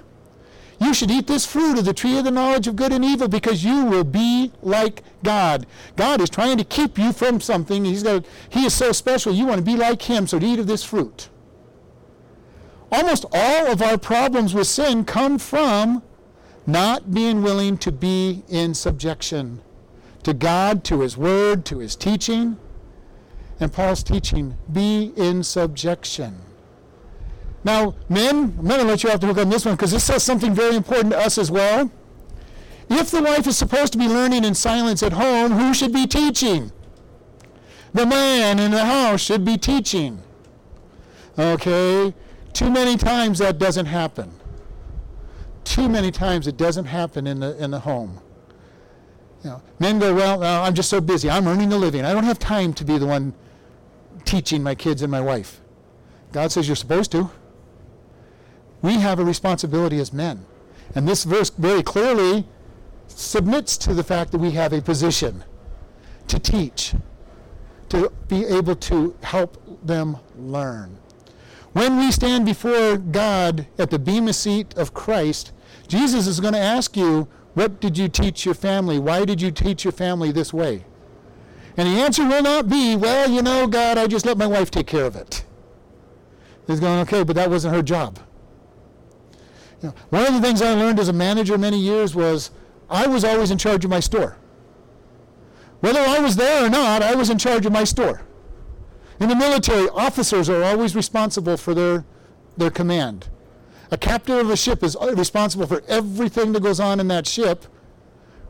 You 0.80 0.94
should 0.94 1.10
eat 1.10 1.26
this 1.26 1.46
fruit 1.46 1.78
of 1.78 1.84
the 1.84 1.94
tree 1.94 2.18
of 2.18 2.24
the 2.24 2.30
knowledge 2.30 2.66
of 2.68 2.76
good 2.76 2.92
and 2.92 3.04
evil 3.04 3.28
because 3.28 3.64
you 3.64 3.84
will 3.84 4.04
be 4.04 4.52
like 4.62 5.02
God. 5.24 5.66
God 5.96 6.20
is 6.20 6.30
trying 6.30 6.58
to 6.58 6.64
keep 6.64 6.98
you 6.98 7.12
from 7.12 7.40
something. 7.40 7.84
He's 7.84 8.02
got, 8.02 8.24
he 8.48 8.64
is 8.64 8.74
so 8.74 8.92
special. 8.92 9.32
You 9.32 9.46
want 9.46 9.58
to 9.58 9.64
be 9.64 9.76
like 9.76 10.02
him, 10.02 10.26
so 10.26 10.38
eat 10.40 10.58
of 10.58 10.66
this 10.66 10.84
fruit 10.84 11.28
almost 12.90 13.24
all 13.32 13.66
of 13.66 13.82
our 13.82 13.98
problems 13.98 14.54
with 14.54 14.66
sin 14.66 15.04
come 15.04 15.38
from 15.38 16.02
not 16.68 17.14
being 17.14 17.42
willing 17.42 17.78
to 17.78 17.90
be 17.90 18.42
in 18.46 18.74
subjection 18.74 19.58
to 20.22 20.34
God, 20.34 20.84
to 20.84 21.00
His 21.00 21.16
Word, 21.16 21.64
to 21.64 21.78
His 21.78 21.96
teaching. 21.96 22.58
And 23.58 23.72
Paul's 23.72 24.02
teaching, 24.02 24.58
be 24.70 25.12
in 25.16 25.42
subjection. 25.42 26.42
Now, 27.64 27.94
men, 28.10 28.54
I'm 28.58 28.68
going 28.68 28.80
to 28.80 28.86
let 28.86 29.02
you 29.02 29.10
off 29.10 29.20
the 29.20 29.28
hook 29.28 29.38
on 29.38 29.48
this 29.48 29.64
one 29.64 29.76
because 29.76 29.92
this 29.92 30.04
says 30.04 30.22
something 30.22 30.54
very 30.54 30.76
important 30.76 31.14
to 31.14 31.18
us 31.18 31.38
as 31.38 31.50
well. 31.50 31.90
If 32.90 33.10
the 33.10 33.22
wife 33.22 33.46
is 33.46 33.56
supposed 33.56 33.92
to 33.94 33.98
be 33.98 34.06
learning 34.06 34.44
in 34.44 34.54
silence 34.54 35.02
at 35.02 35.14
home, 35.14 35.52
who 35.52 35.72
should 35.72 35.92
be 35.92 36.06
teaching? 36.06 36.70
The 37.94 38.04
man 38.04 38.58
in 38.58 38.72
the 38.72 38.84
house 38.84 39.22
should 39.22 39.44
be 39.44 39.56
teaching. 39.56 40.22
Okay? 41.38 42.12
Too 42.52 42.70
many 42.70 42.98
times 42.98 43.38
that 43.38 43.58
doesn't 43.58 43.86
happen. 43.86 44.37
Too 45.68 45.86
many 45.86 46.10
times 46.10 46.46
it 46.46 46.56
doesn't 46.56 46.86
happen 46.86 47.26
in 47.26 47.40
the 47.40 47.62
in 47.62 47.70
the 47.70 47.80
home. 47.80 48.18
You 49.44 49.50
know, 49.50 49.62
men 49.78 49.98
go, 49.98 50.14
well, 50.14 50.42
I'm 50.42 50.72
just 50.72 50.88
so 50.88 50.98
busy. 50.98 51.28
I'm 51.28 51.46
earning 51.46 51.70
a 51.74 51.76
living. 51.76 52.06
I 52.06 52.14
don't 52.14 52.24
have 52.24 52.38
time 52.38 52.72
to 52.72 52.84
be 52.84 52.96
the 52.96 53.06
one 53.06 53.34
teaching 54.24 54.62
my 54.62 54.74
kids 54.74 55.02
and 55.02 55.10
my 55.10 55.20
wife. 55.20 55.60
God 56.32 56.50
says 56.50 56.66
you're 56.66 56.74
supposed 56.74 57.12
to. 57.12 57.30
We 58.80 58.94
have 58.94 59.18
a 59.18 59.24
responsibility 59.24 60.00
as 60.00 60.10
men. 60.10 60.46
And 60.94 61.06
this 61.06 61.24
verse 61.24 61.50
very 61.50 61.82
clearly 61.82 62.46
submits 63.06 63.76
to 63.78 63.92
the 63.92 64.02
fact 64.02 64.32
that 64.32 64.38
we 64.38 64.52
have 64.52 64.72
a 64.72 64.80
position 64.80 65.44
to 66.28 66.38
teach, 66.38 66.94
to 67.90 68.10
be 68.26 68.46
able 68.46 68.74
to 68.74 69.14
help 69.22 69.62
them 69.84 70.16
learn. 70.38 70.98
When 71.74 71.98
we 71.98 72.10
stand 72.10 72.46
before 72.46 72.96
God 72.96 73.66
at 73.78 73.90
the 73.90 73.98
bema 73.98 74.32
seat 74.32 74.74
of 74.74 74.94
Christ, 74.94 75.52
Jesus 75.88 76.26
is 76.26 76.38
going 76.38 76.52
to 76.52 76.60
ask 76.60 76.96
you, 76.96 77.26
What 77.54 77.80
did 77.80 77.98
you 77.98 78.08
teach 78.08 78.44
your 78.44 78.54
family? 78.54 78.98
Why 78.98 79.24
did 79.24 79.40
you 79.40 79.50
teach 79.50 79.84
your 79.84 79.92
family 79.92 80.30
this 80.30 80.52
way? 80.52 80.84
And 81.76 81.88
the 81.88 82.00
answer 82.00 82.26
will 82.26 82.42
not 82.42 82.68
be, 82.68 82.94
Well, 82.94 83.30
you 83.30 83.42
know, 83.42 83.66
God, 83.66 83.98
I 83.98 84.06
just 84.06 84.26
let 84.26 84.38
my 84.38 84.46
wife 84.46 84.70
take 84.70 84.86
care 84.86 85.04
of 85.04 85.16
it. 85.16 85.44
He's 86.66 86.80
going, 86.80 87.00
Okay, 87.00 87.24
but 87.24 87.34
that 87.36 87.50
wasn't 87.50 87.74
her 87.74 87.82
job. 87.82 88.18
You 89.82 89.88
know, 89.88 89.94
one 90.10 90.26
of 90.26 90.34
the 90.34 90.40
things 90.40 90.60
I 90.60 90.74
learned 90.74 91.00
as 91.00 91.08
a 91.08 91.12
manager 91.12 91.56
many 91.56 91.78
years 91.78 92.14
was 92.14 92.50
I 92.90 93.06
was 93.06 93.24
always 93.24 93.50
in 93.50 93.58
charge 93.58 93.84
of 93.84 93.90
my 93.90 94.00
store. 94.00 94.36
Whether 95.80 96.00
I 96.00 96.18
was 96.18 96.36
there 96.36 96.66
or 96.66 96.68
not, 96.70 97.02
I 97.02 97.14
was 97.14 97.30
in 97.30 97.38
charge 97.38 97.64
of 97.64 97.72
my 97.72 97.84
store. 97.84 98.22
In 99.20 99.28
the 99.28 99.36
military, 99.36 99.88
officers 99.90 100.48
are 100.48 100.62
always 100.62 100.94
responsible 100.94 101.56
for 101.56 101.74
their, 101.74 102.04
their 102.56 102.70
command. 102.70 103.28
A 103.90 103.96
captain 103.98 104.38
of 104.38 104.50
a 104.50 104.56
ship 104.56 104.82
is 104.82 104.96
responsible 105.14 105.66
for 105.66 105.82
everything 105.88 106.52
that 106.52 106.62
goes 106.62 106.80
on 106.80 107.00
in 107.00 107.08
that 107.08 107.26
ship. 107.26 107.64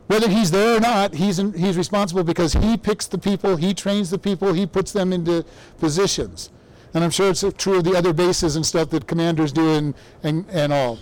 Whether 0.07 0.27
he's 0.27 0.51
there 0.51 0.77
or 0.77 0.79
not, 0.79 1.13
he's, 1.13 1.37
in, 1.39 1.53
he's 1.53 1.77
responsible 1.77 2.23
because 2.23 2.53
he 2.53 2.77
picks 2.77 3.05
the 3.05 3.17
people, 3.17 3.55
he 3.55 3.73
trains 3.73 4.09
the 4.09 4.17
people, 4.17 4.53
he 4.53 4.65
puts 4.65 4.91
them 4.91 5.13
into 5.13 5.45
positions. 5.77 6.49
And 6.93 7.03
I'm 7.03 7.11
sure 7.11 7.29
it's 7.29 7.45
true 7.57 7.77
of 7.77 7.83
the 7.83 7.95
other 7.95 8.11
bases 8.11 8.55
and 8.55 8.65
stuff 8.65 8.89
that 8.89 9.07
commanders 9.07 9.51
do 9.51 9.69
and, 9.69 9.93
and, 10.23 10.45
and 10.49 10.73
all. 10.73 10.97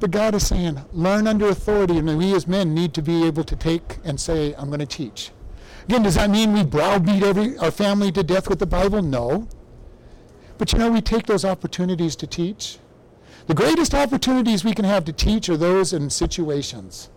But 0.00 0.10
God 0.10 0.34
is 0.34 0.46
saying, 0.46 0.80
learn 0.92 1.26
under 1.26 1.50
authority, 1.50 1.98
and 1.98 2.16
we 2.16 2.34
as 2.34 2.46
men 2.46 2.74
need 2.74 2.94
to 2.94 3.02
be 3.02 3.26
able 3.26 3.44
to 3.44 3.54
take 3.54 3.98
and 4.02 4.18
say, 4.18 4.54
I'm 4.54 4.68
going 4.68 4.80
to 4.80 4.86
teach. 4.86 5.30
Again, 5.84 6.02
does 6.02 6.14
that 6.14 6.30
mean 6.30 6.54
we 6.54 6.64
browbeat 6.64 7.22
every, 7.22 7.58
our 7.58 7.70
family 7.70 8.10
to 8.12 8.22
death 8.22 8.48
with 8.48 8.58
the 8.58 8.66
Bible? 8.66 9.02
No. 9.02 9.46
But 10.60 10.74
you 10.74 10.78
know, 10.78 10.90
we 10.90 11.00
take 11.00 11.24
those 11.24 11.46
opportunities 11.46 12.14
to 12.16 12.26
teach. 12.26 12.76
The 13.46 13.54
greatest 13.54 13.94
opportunities 13.94 14.62
we 14.62 14.74
can 14.74 14.84
have 14.84 15.06
to 15.06 15.12
teach 15.12 15.48
are 15.48 15.56
those 15.56 15.94
in 15.94 16.10
situations. 16.10 17.08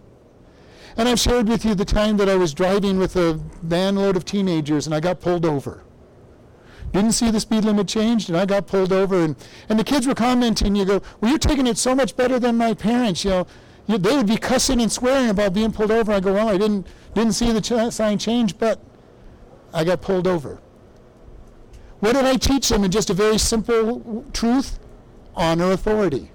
And 0.95 1.10
I've 1.10 1.19
shared 1.19 1.49
with 1.49 1.65
you 1.65 1.75
the 1.75 1.84
time 1.84 2.15
that 2.17 2.29
I 2.29 2.36
was 2.36 2.53
driving 2.53 2.97
with 2.97 3.17
a 3.17 3.34
van 3.62 3.97
load 3.97 4.15
of 4.15 4.23
teenagers 4.23 4.86
and 4.86 4.95
I 4.95 5.01
got 5.01 5.19
pulled 5.19 5.45
over. 5.45 5.84
Didn't 6.93 7.12
see 7.12 7.32
the 7.32 7.41
speed 7.41 7.65
limit 7.65 7.86
changed 7.86 8.29
and 8.29 8.38
I 8.38 8.45
got 8.45 8.65
pulled 8.65 8.93
over 8.93 9.21
and, 9.21 9.36
and 9.67 9.77
the 9.77 9.84
kids 9.84 10.08
were 10.08 10.15
commenting, 10.15 10.73
you 10.73 10.86
go, 10.86 11.01
well, 11.19 11.29
you're 11.29 11.38
taking 11.38 11.67
it 11.67 11.77
so 11.77 11.93
much 11.93 12.15
better 12.15 12.39
than 12.39 12.56
my 12.56 12.73
parents, 12.73 13.25
you 13.25 13.32
know. 13.32 13.47
You, 13.88 13.97
they 13.97 14.15
would 14.15 14.27
be 14.27 14.38
cussing 14.38 14.79
and 14.79 14.89
swearing 14.89 15.29
about 15.29 15.53
being 15.53 15.73
pulled 15.73 15.91
over. 15.91 16.13
I 16.13 16.21
go, 16.21 16.32
well, 16.32 16.47
I 16.47 16.58
didn't, 16.58 16.88
didn't 17.13 17.34
see 17.34 17.51
the 17.51 17.60
ch- 17.60 17.93
sign 17.93 18.19
change, 18.19 18.58
but 18.58 18.79
I 19.73 19.84
got 19.84 19.99
pulled 19.99 20.27
over. 20.27 20.62
What 22.04 22.16
did 22.16 22.26
I 22.26 22.36
teach 22.36 22.68
them 22.68 22.84
in 22.84 22.92
just 22.92 23.10
a 23.10 23.13
very 23.13 23.38
simple 23.38 24.26
truth? 24.34 24.78
Honor 25.38 25.72
authority. 25.72 26.32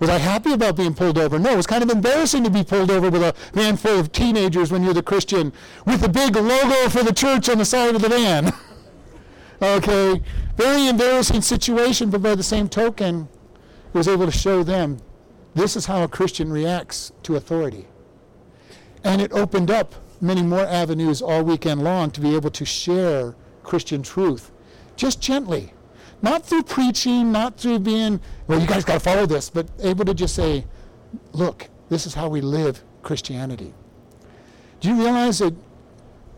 Was 0.00 0.10
I 0.10 0.18
happy 0.18 0.52
about 0.52 0.74
being 0.74 0.92
pulled 0.92 1.18
over? 1.18 1.38
No, 1.38 1.52
it 1.52 1.56
was 1.56 1.68
kind 1.68 1.84
of 1.84 1.88
embarrassing 1.90 2.42
to 2.42 2.50
be 2.50 2.64
pulled 2.64 2.90
over 2.90 3.08
with 3.08 3.22
a 3.22 3.32
van 3.52 3.76
full 3.76 4.00
of 4.00 4.10
teenagers 4.10 4.72
when 4.72 4.82
you're 4.82 4.92
the 4.92 5.04
Christian 5.04 5.52
with 5.84 6.02
a 6.02 6.08
big 6.08 6.34
logo 6.34 6.88
for 6.88 7.04
the 7.04 7.12
church 7.12 7.48
on 7.48 7.58
the 7.58 7.64
side 7.64 7.94
of 7.94 8.02
the 8.02 8.08
van. 8.08 8.52
okay, 9.62 10.20
very 10.56 10.88
embarrassing 10.88 11.42
situation, 11.42 12.10
but 12.10 12.20
by 12.20 12.34
the 12.34 12.42
same 12.42 12.68
token, 12.68 13.28
was 13.92 14.08
able 14.08 14.26
to 14.26 14.32
show 14.32 14.64
them 14.64 14.98
this 15.54 15.76
is 15.76 15.86
how 15.86 16.02
a 16.02 16.08
Christian 16.08 16.52
reacts 16.52 17.12
to 17.22 17.36
authority. 17.36 17.86
And 19.04 19.22
it 19.22 19.30
opened 19.30 19.70
up 19.70 19.94
many 20.20 20.42
more 20.42 20.66
avenues 20.66 21.22
all 21.22 21.44
weekend 21.44 21.84
long 21.84 22.10
to 22.10 22.20
be 22.20 22.34
able 22.34 22.50
to 22.50 22.64
share 22.64 23.36
Christian 23.62 24.02
truth 24.02 24.50
just 24.96 25.20
gently. 25.20 25.72
Not 26.22 26.44
through 26.44 26.62
preaching, 26.62 27.30
not 27.30 27.58
through 27.58 27.80
being, 27.80 28.20
well, 28.46 28.58
you 28.58 28.66
guys 28.66 28.84
got 28.84 28.94
to 28.94 29.00
follow 29.00 29.26
this, 29.26 29.50
but 29.50 29.68
able 29.80 30.04
to 30.06 30.14
just 30.14 30.34
say, 30.34 30.64
look, 31.32 31.68
this 31.88 32.06
is 32.06 32.14
how 32.14 32.28
we 32.28 32.40
live 32.40 32.82
Christianity. 33.02 33.74
Do 34.80 34.88
you 34.88 34.96
realize 34.96 35.38
that 35.38 35.54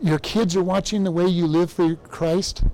your 0.01 0.19
kids 0.19 0.57
are 0.57 0.63
watching 0.63 1.05
the 1.05 1.11
way 1.11 1.27
you 1.27 1.47
live 1.47 1.73
for 1.73 1.95
Christ? 1.97 2.65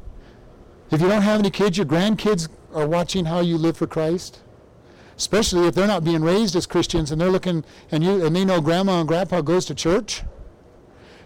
If 0.90 1.00
you 1.00 1.08
don't 1.08 1.22
have 1.22 1.40
any 1.40 1.50
kids, 1.50 1.76
your 1.76 1.86
grandkids 1.86 2.48
are 2.74 2.86
watching 2.86 3.24
how 3.26 3.40
you 3.40 3.56
live 3.56 3.76
for 3.76 3.86
Christ. 3.86 4.40
Especially 5.16 5.68
if 5.68 5.74
they're 5.74 5.86
not 5.86 6.04
being 6.04 6.22
raised 6.22 6.56
as 6.56 6.66
Christians 6.66 7.12
and 7.12 7.20
they're 7.20 7.30
looking 7.30 7.64
and 7.92 8.02
you 8.02 8.26
and 8.26 8.34
they 8.34 8.44
know 8.44 8.60
grandma 8.60 8.98
and 8.98 9.08
grandpa 9.08 9.42
goes 9.42 9.64
to 9.66 9.74
church. 9.74 10.22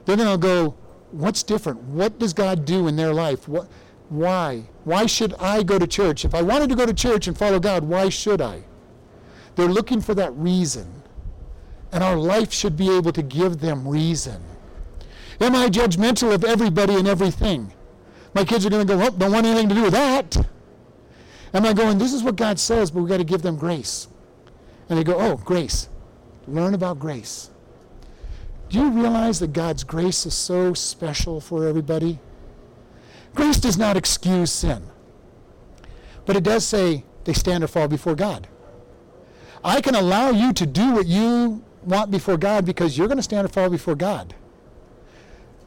They're 0.05 0.17
going 0.17 0.29
to 0.29 0.39
go, 0.39 0.75
what's 1.11 1.43
different? 1.43 1.83
What 1.85 2.19
does 2.19 2.35
God 2.35 2.65
do 2.65 2.87
in 2.87 2.97
their 2.97 3.15
life? 3.15 3.49
What 3.49 3.69
why? 4.09 4.65
Why 4.85 5.07
should 5.07 5.35
I 5.35 5.63
go 5.63 5.79
to 5.79 5.87
church? 5.87 6.25
If 6.25 6.35
I 6.35 6.43
wanted 6.43 6.71
to 6.71 6.77
go 6.77 6.87
to 6.87 6.95
church 6.95 7.27
and 7.27 7.37
follow 7.37 7.61
God, 7.61 7.85
why 7.85 8.09
should 8.09 8.41
I? 8.41 8.63
They're 9.55 9.67
looking 9.67 10.01
for 10.01 10.15
that 10.15 10.33
reason. 10.35 11.03
And 11.93 12.03
our 12.03 12.17
life 12.17 12.53
should 12.53 12.77
be 12.77 12.95
able 12.97 13.13
to 13.13 13.23
give 13.23 13.59
them 13.59 13.87
reason. 13.87 14.43
Am 15.41 15.55
I 15.55 15.69
judgmental 15.69 16.33
of 16.35 16.45
everybody 16.45 16.95
and 16.95 17.07
everything? 17.07 17.73
My 18.35 18.45
kids 18.45 18.67
are 18.67 18.71
going 18.71 18.87
to 18.87 18.95
go, 18.95 19.03
oh, 19.03 19.11
don't 19.11 19.33
want 19.33 19.47
anything 19.47 19.69
to 19.69 19.75
do 19.75 19.83
with 19.83 19.93
that. 19.93 20.37
Am 21.55 21.65
I 21.65 21.73
going, 21.73 21.99
this 21.99 22.13
is 22.13 22.23
what 22.23 22.37
God 22.37 22.59
says, 22.59 22.91
but 22.91 23.01
we've 23.01 23.09
got 23.09 23.19
to 23.19 23.25
give 23.25 23.43
them 23.43 23.57
grace? 23.57 24.09
And 24.89 24.99
they 24.99 25.05
go, 25.05 25.19
oh, 25.19 25.37
grace. 25.37 25.89
Learn 26.47 26.75
about 26.75 26.99
grace. 26.99 27.51
Do 28.69 28.79
you 28.79 28.91
realize 28.91 29.39
that 29.41 29.53
God's 29.53 29.85
grace 29.85 30.27
is 30.27 30.35
so 30.35 30.75
special 30.75 31.41
for 31.41 31.67
everybody? 31.67 32.19
Grace 33.39 33.61
does 33.61 33.79
not 33.79 33.97
excuse 33.97 34.51
sin. 34.51 34.83
But 36.27 36.35
it 36.35 36.43
does 36.43 36.67
say 36.67 37.05
they 37.23 37.33
stand 37.33 37.63
or 37.63 37.69
fall 37.69 37.87
before 37.87 38.17
God. 38.17 38.49
I 39.63 39.81
can 39.81 39.95
allow 39.95 40.31
you 40.31 40.53
to 40.55 40.67
do 40.67 40.91
what 40.95 41.07
you 41.07 41.65
want 41.85 42.11
before 42.11 42.37
God 42.37 42.67
because 42.67 42.99
you're 42.99 43.07
going 43.07 43.19
to 43.19 43.23
stand 43.23 43.45
or 43.45 43.49
fall 43.49 43.71
before 43.71 43.95
God. 43.95 44.35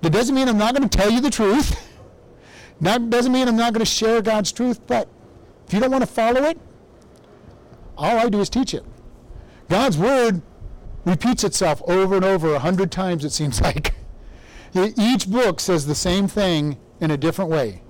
That 0.01 0.09
doesn't 0.09 0.35
mean 0.35 0.49
I'm 0.49 0.57
not 0.57 0.75
going 0.75 0.89
to 0.89 0.97
tell 0.97 1.09
you 1.09 1.21
the 1.21 1.29
truth. 1.29 1.87
That 2.81 3.11
doesn't 3.11 3.31
mean 3.31 3.47
I'm 3.47 3.55
not 3.55 3.73
going 3.73 3.85
to 3.85 3.91
share 3.91 4.23
God's 4.23 4.51
truth, 4.51 4.79
but 4.87 5.07
if 5.67 5.73
you 5.73 5.79
don't 5.79 5.91
want 5.91 6.01
to 6.01 6.09
follow 6.09 6.43
it, 6.45 6.57
all 7.95 8.17
I 8.17 8.27
do 8.27 8.39
is 8.39 8.49
teach 8.49 8.73
it. 8.73 8.83
God's 9.69 9.99
word 9.99 10.41
repeats 11.05 11.43
itself 11.43 11.83
over 11.87 12.15
and 12.15 12.25
over 12.25 12.55
a 12.55 12.59
hundred 12.59 12.91
times, 12.91 13.23
it 13.23 13.29
seems 13.29 13.61
like. 13.67 13.93
Each 14.73 15.29
book 15.29 15.59
says 15.59 15.85
the 15.85 15.93
same 15.93 16.27
thing 16.27 16.79
in 17.01 17.11
a 17.11 17.17
different 17.17 17.51
way. 17.51 17.81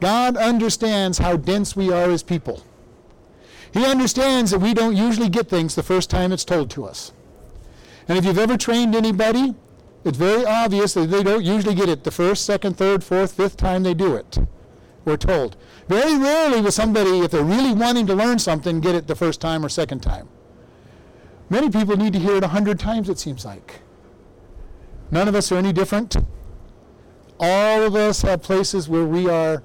God 0.00 0.36
understands 0.36 1.18
how 1.18 1.36
dense 1.36 1.76
we 1.76 1.92
are 1.92 2.10
as 2.10 2.22
people. 2.22 2.62
He 3.72 3.84
understands 3.84 4.52
that 4.52 4.60
we 4.60 4.72
don't 4.72 4.96
usually 4.96 5.28
get 5.28 5.48
things 5.48 5.74
the 5.74 5.82
first 5.82 6.08
time 6.08 6.32
it's 6.32 6.44
told 6.44 6.70
to 6.70 6.84
us. 6.84 7.12
And 8.08 8.16
if 8.16 8.24
you've 8.24 8.38
ever 8.38 8.56
trained 8.56 8.94
anybody, 8.94 9.54
it's 10.04 10.18
very 10.18 10.44
obvious 10.44 10.94
that 10.94 11.10
they 11.10 11.22
don't 11.22 11.44
usually 11.44 11.74
get 11.74 11.88
it 11.88 12.04
the 12.04 12.10
first, 12.10 12.44
second, 12.44 12.76
third, 12.76 13.02
fourth, 13.02 13.32
fifth 13.32 13.56
time 13.56 13.82
they 13.82 13.94
do 13.94 14.14
it. 14.14 14.38
We're 15.04 15.16
told. 15.16 15.56
Very 15.88 16.16
rarely 16.16 16.60
will 16.60 16.70
somebody, 16.70 17.20
if 17.20 17.30
they're 17.30 17.42
really 17.42 17.72
wanting 17.72 18.06
to 18.06 18.14
learn 18.14 18.38
something, 18.38 18.80
get 18.80 18.94
it 18.94 19.06
the 19.06 19.16
first 19.16 19.40
time 19.40 19.64
or 19.64 19.68
second 19.68 20.00
time. 20.00 20.28
Many 21.50 21.70
people 21.70 21.96
need 21.96 22.12
to 22.12 22.18
hear 22.18 22.36
it 22.36 22.44
a 22.44 22.48
hundred 22.48 22.78
times, 22.78 23.08
it 23.08 23.18
seems 23.18 23.44
like. 23.44 23.80
None 25.10 25.28
of 25.28 25.34
us 25.34 25.50
are 25.52 25.56
any 25.56 25.72
different. 25.72 26.16
All 27.40 27.82
of 27.82 27.94
us 27.94 28.22
have 28.22 28.42
places 28.42 28.88
where 28.88 29.04
we 29.04 29.28
are 29.28 29.62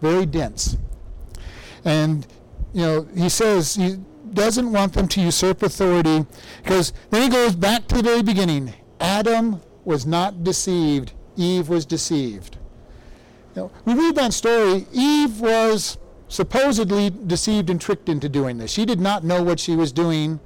very 0.00 0.26
dense. 0.26 0.76
And, 1.84 2.26
you 2.72 2.82
know, 2.82 3.08
he 3.14 3.28
says 3.28 3.74
he 3.74 3.98
doesn't 4.32 4.72
want 4.72 4.94
them 4.94 5.08
to 5.08 5.20
usurp 5.20 5.62
authority 5.62 6.26
because 6.62 6.92
then 7.10 7.22
he 7.22 7.28
goes 7.28 7.54
back 7.54 7.86
to 7.88 7.96
the 7.96 8.02
very 8.02 8.22
beginning. 8.22 8.72
Adam 9.00 9.60
was 9.84 10.06
not 10.06 10.44
deceived, 10.44 11.12
Eve 11.36 11.68
was 11.68 11.84
deceived. 11.84 12.56
You 13.54 13.62
know, 13.62 13.70
we 13.84 13.94
read 13.94 14.14
that 14.16 14.32
story. 14.32 14.86
Eve 14.92 15.40
was 15.40 15.98
supposedly 16.28 17.10
deceived 17.10 17.68
and 17.68 17.80
tricked 17.80 18.08
into 18.08 18.28
doing 18.28 18.56
this. 18.56 18.70
She 18.70 18.86
did 18.86 19.00
not 19.00 19.22
know 19.22 19.42
what 19.42 19.60
she 19.60 19.76
was 19.76 19.92
doing 19.92 20.40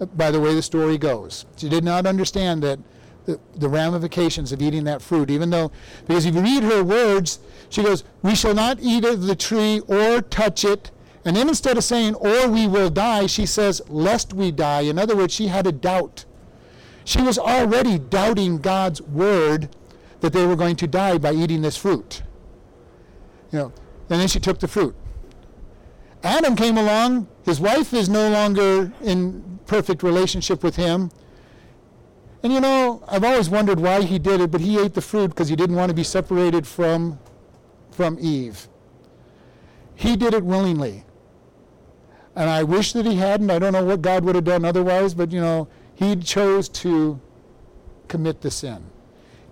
uh, 0.00 0.06
by 0.06 0.30
the 0.30 0.40
way 0.40 0.54
the 0.54 0.62
story 0.62 0.96
goes. 0.96 1.44
She 1.56 1.68
did 1.68 1.82
not 1.82 2.06
understand 2.06 2.62
that 2.62 2.78
the, 3.26 3.68
ramifications 3.68 4.52
of 4.52 4.60
eating 4.60 4.84
that 4.84 5.02
fruit, 5.02 5.30
even 5.30 5.50
though, 5.50 5.72
because 6.06 6.26
if 6.26 6.34
you 6.34 6.40
read 6.40 6.62
her 6.62 6.82
words, 6.84 7.38
she 7.68 7.82
goes, 7.82 8.04
We 8.22 8.34
shall 8.34 8.54
not 8.54 8.78
eat 8.80 9.04
of 9.04 9.22
the 9.22 9.34
tree 9.34 9.80
or 9.88 10.20
touch 10.20 10.64
it. 10.64 10.90
And 11.24 11.36
then 11.36 11.48
instead 11.48 11.78
of 11.78 11.84
saying, 11.84 12.14
Or 12.16 12.48
we 12.48 12.66
will 12.66 12.90
die, 12.90 13.26
she 13.26 13.46
says, 13.46 13.80
Lest 13.88 14.34
we 14.34 14.50
die. 14.50 14.82
In 14.82 14.98
other 14.98 15.16
words, 15.16 15.32
she 15.32 15.48
had 15.48 15.66
a 15.66 15.72
doubt. 15.72 16.24
She 17.04 17.20
was 17.20 17.38
already 17.38 17.98
doubting 17.98 18.58
God's 18.58 19.00
word 19.02 19.68
that 20.20 20.32
they 20.32 20.46
were 20.46 20.56
going 20.56 20.76
to 20.76 20.86
die 20.86 21.18
by 21.18 21.32
eating 21.32 21.62
this 21.62 21.76
fruit. 21.76 22.22
You 23.52 23.58
know, 23.58 23.72
and 24.10 24.20
then 24.20 24.28
she 24.28 24.40
took 24.40 24.60
the 24.60 24.68
fruit. 24.68 24.94
Adam 26.22 26.56
came 26.56 26.78
along. 26.78 27.28
His 27.44 27.60
wife 27.60 27.92
is 27.92 28.08
no 28.08 28.30
longer 28.30 28.92
in 29.02 29.60
perfect 29.66 30.02
relationship 30.02 30.62
with 30.62 30.76
him. 30.76 31.10
And 32.44 32.52
you 32.52 32.60
know, 32.60 33.02
I've 33.08 33.24
always 33.24 33.48
wondered 33.48 33.80
why 33.80 34.02
he 34.02 34.18
did 34.18 34.38
it, 34.42 34.50
but 34.50 34.60
he 34.60 34.78
ate 34.78 34.92
the 34.92 35.00
fruit 35.00 35.28
because 35.28 35.48
he 35.48 35.56
didn't 35.56 35.76
want 35.76 35.88
to 35.88 35.94
be 35.94 36.04
separated 36.04 36.66
from, 36.66 37.18
from 37.90 38.18
Eve. 38.20 38.68
He 39.94 40.14
did 40.14 40.34
it 40.34 40.44
willingly. 40.44 41.04
And 42.36 42.50
I 42.50 42.62
wish 42.62 42.92
that 42.92 43.06
he 43.06 43.16
hadn't. 43.16 43.50
I 43.50 43.58
don't 43.58 43.72
know 43.72 43.84
what 43.84 44.02
God 44.02 44.24
would 44.26 44.34
have 44.34 44.44
done 44.44 44.66
otherwise, 44.66 45.14
but 45.14 45.32
you 45.32 45.40
know, 45.40 45.68
he 45.94 46.16
chose 46.16 46.68
to 46.70 47.18
commit 48.08 48.42
the 48.42 48.50
sin. 48.50 48.84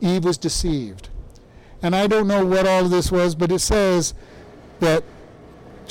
Eve 0.03 0.25
was 0.25 0.37
deceived. 0.37 1.09
And 1.81 1.97
I 1.97 2.07
don't 2.07 2.29
know 2.29 2.45
what 2.45 2.67
all 2.67 2.85
of 2.85 2.91
this 2.91 3.11
was, 3.11 3.35
but 3.35 3.51
it 3.51 3.61
says 3.61 4.13
that 4.81 5.03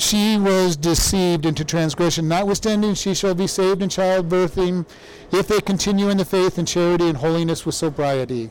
she 0.02 0.36
was 0.36 0.76
deceived 0.76 1.46
into 1.46 1.64
transgression. 1.64 2.26
Notwithstanding, 2.26 2.94
she 2.94 3.14
shall 3.14 3.34
be 3.34 3.46
saved 3.46 3.82
in 3.82 3.88
childbirthing 3.88 4.86
if 5.30 5.46
they 5.46 5.60
continue 5.60 6.08
in 6.08 6.18
the 6.18 6.24
faith 6.24 6.58
and 6.58 6.66
charity 6.66 7.08
and 7.08 7.16
holiness 7.16 7.64
with 7.64 7.76
sobriety. 7.76 8.50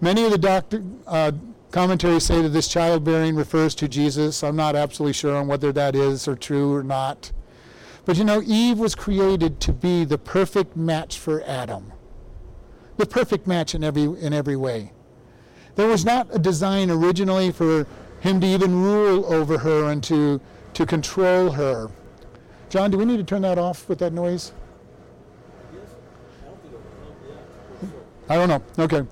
Many 0.00 0.24
of 0.24 0.30
the 0.30 0.38
doctor, 0.38 0.82
uh, 1.06 1.32
commentaries 1.72 2.24
say 2.24 2.40
that 2.40 2.50
this 2.50 2.68
childbearing 2.68 3.34
refers 3.34 3.74
to 3.74 3.88
Jesus. 3.88 4.44
I'm 4.44 4.54
not 4.54 4.76
absolutely 4.76 5.14
sure 5.14 5.36
on 5.36 5.48
whether 5.48 5.72
that 5.72 5.96
is 5.96 6.28
or 6.28 6.36
true 6.36 6.72
or 6.72 6.84
not. 6.84 7.32
But 8.04 8.16
you 8.16 8.22
know, 8.22 8.40
Eve 8.46 8.78
was 8.78 8.94
created 8.94 9.60
to 9.60 9.72
be 9.72 10.04
the 10.04 10.18
perfect 10.18 10.76
match 10.76 11.18
for 11.18 11.42
Adam. 11.42 11.92
The 12.98 13.06
perfect 13.06 13.48
match 13.48 13.74
in 13.74 13.82
every 13.82 14.04
in 14.04 14.32
every 14.32 14.56
way. 14.56 14.92
There 15.74 15.88
was 15.88 16.04
not 16.04 16.28
a 16.32 16.38
design 16.38 16.90
originally 16.90 17.50
for 17.50 17.88
him 18.24 18.40
to 18.40 18.46
even 18.46 18.82
rule 18.82 19.26
over 19.26 19.58
her 19.58 19.90
and 19.90 20.02
to, 20.02 20.40
to 20.72 20.86
control 20.86 21.50
her. 21.50 21.90
John, 22.70 22.90
do 22.90 22.96
we 22.96 23.04
need 23.04 23.18
to 23.18 23.22
turn 23.22 23.42
that 23.42 23.58
off 23.58 23.86
with 23.86 23.98
that 23.98 24.14
noise? 24.14 24.52
I 28.26 28.36
don't 28.36 28.48
know. 28.48 28.62
Okay. 28.78 29.02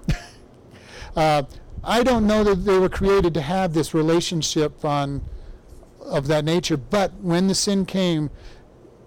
uh, 1.16 1.42
I 1.84 2.02
don't 2.02 2.26
know 2.26 2.42
that 2.42 2.64
they 2.64 2.78
were 2.78 2.88
created 2.88 3.34
to 3.34 3.42
have 3.42 3.74
this 3.74 3.92
relationship 3.92 4.82
on 4.82 5.20
of 6.00 6.26
that 6.28 6.46
nature. 6.46 6.78
But 6.78 7.12
when 7.20 7.48
the 7.48 7.54
sin 7.54 7.84
came, 7.84 8.30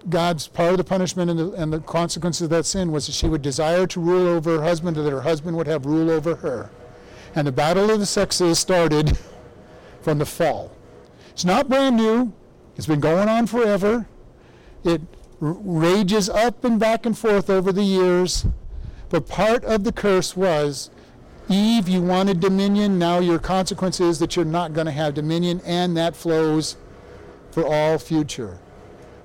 God's 0.08 0.46
part 0.46 0.70
of 0.70 0.78
the 0.78 0.84
punishment 0.84 1.32
and 1.32 1.38
the, 1.38 1.50
and 1.54 1.72
the 1.72 1.80
consequences 1.80 2.42
of 2.42 2.50
that 2.50 2.64
sin 2.64 2.92
was 2.92 3.06
that 3.06 3.12
she 3.12 3.26
would 3.26 3.42
desire 3.42 3.88
to 3.88 4.00
rule 4.00 4.28
over 4.28 4.58
her 4.58 4.62
husband, 4.62 4.96
or 4.96 5.02
that 5.02 5.10
her 5.10 5.22
husband 5.22 5.56
would 5.56 5.66
have 5.66 5.84
rule 5.84 6.12
over 6.12 6.36
her. 6.36 6.70
And 7.34 7.44
the 7.44 7.52
battle 7.52 7.90
of 7.90 7.98
the 7.98 8.06
sexes 8.06 8.60
started 8.60 9.18
from 10.06 10.18
the 10.18 10.24
fall. 10.24 10.70
It's 11.32 11.44
not 11.44 11.68
brand 11.68 11.96
new. 11.96 12.32
It's 12.76 12.86
been 12.86 13.00
going 13.00 13.28
on 13.28 13.48
forever. 13.48 14.06
It 14.84 15.00
r- 15.42 15.56
rages 15.58 16.28
up 16.28 16.64
and 16.64 16.78
back 16.78 17.06
and 17.06 17.18
forth 17.18 17.50
over 17.50 17.72
the 17.72 17.82
years. 17.82 18.46
But 19.08 19.26
part 19.26 19.64
of 19.64 19.82
the 19.82 19.90
curse 19.90 20.36
was 20.36 20.90
Eve, 21.48 21.88
you 21.88 22.02
wanted 22.02 22.38
dominion. 22.38 23.00
Now 23.00 23.18
your 23.18 23.40
consequence 23.40 24.00
is 24.00 24.20
that 24.20 24.36
you're 24.36 24.44
not 24.44 24.74
going 24.74 24.86
to 24.86 24.92
have 24.92 25.14
dominion, 25.14 25.60
and 25.66 25.96
that 25.96 26.14
flows 26.14 26.76
for 27.50 27.66
all 27.66 27.98
future. 27.98 28.60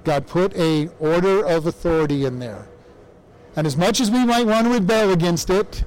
God 0.03 0.25
put 0.25 0.51
a 0.55 0.87
order 0.99 1.45
of 1.45 1.67
authority 1.67 2.25
in 2.25 2.39
there. 2.39 2.67
And 3.55 3.67
as 3.67 3.77
much 3.77 4.01
as 4.01 4.09
we 4.09 4.25
might 4.25 4.47
want 4.47 4.65
to 4.65 4.73
rebel 4.73 5.11
against 5.11 5.51
it, 5.51 5.83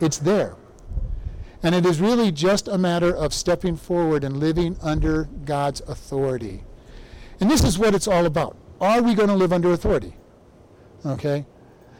it's 0.00 0.18
there. 0.18 0.54
And 1.66 1.74
it 1.74 1.84
is 1.84 2.00
really 2.00 2.30
just 2.30 2.68
a 2.68 2.78
matter 2.78 3.12
of 3.12 3.34
stepping 3.34 3.76
forward 3.76 4.22
and 4.22 4.36
living 4.36 4.76
under 4.80 5.24
God's 5.44 5.80
authority. 5.80 6.62
And 7.40 7.50
this 7.50 7.64
is 7.64 7.76
what 7.76 7.92
it's 7.92 8.06
all 8.06 8.24
about. 8.24 8.56
Are 8.80 9.02
we 9.02 9.14
going 9.14 9.30
to 9.30 9.34
live 9.34 9.52
under 9.52 9.72
authority? 9.72 10.14
Okay? 11.04 11.44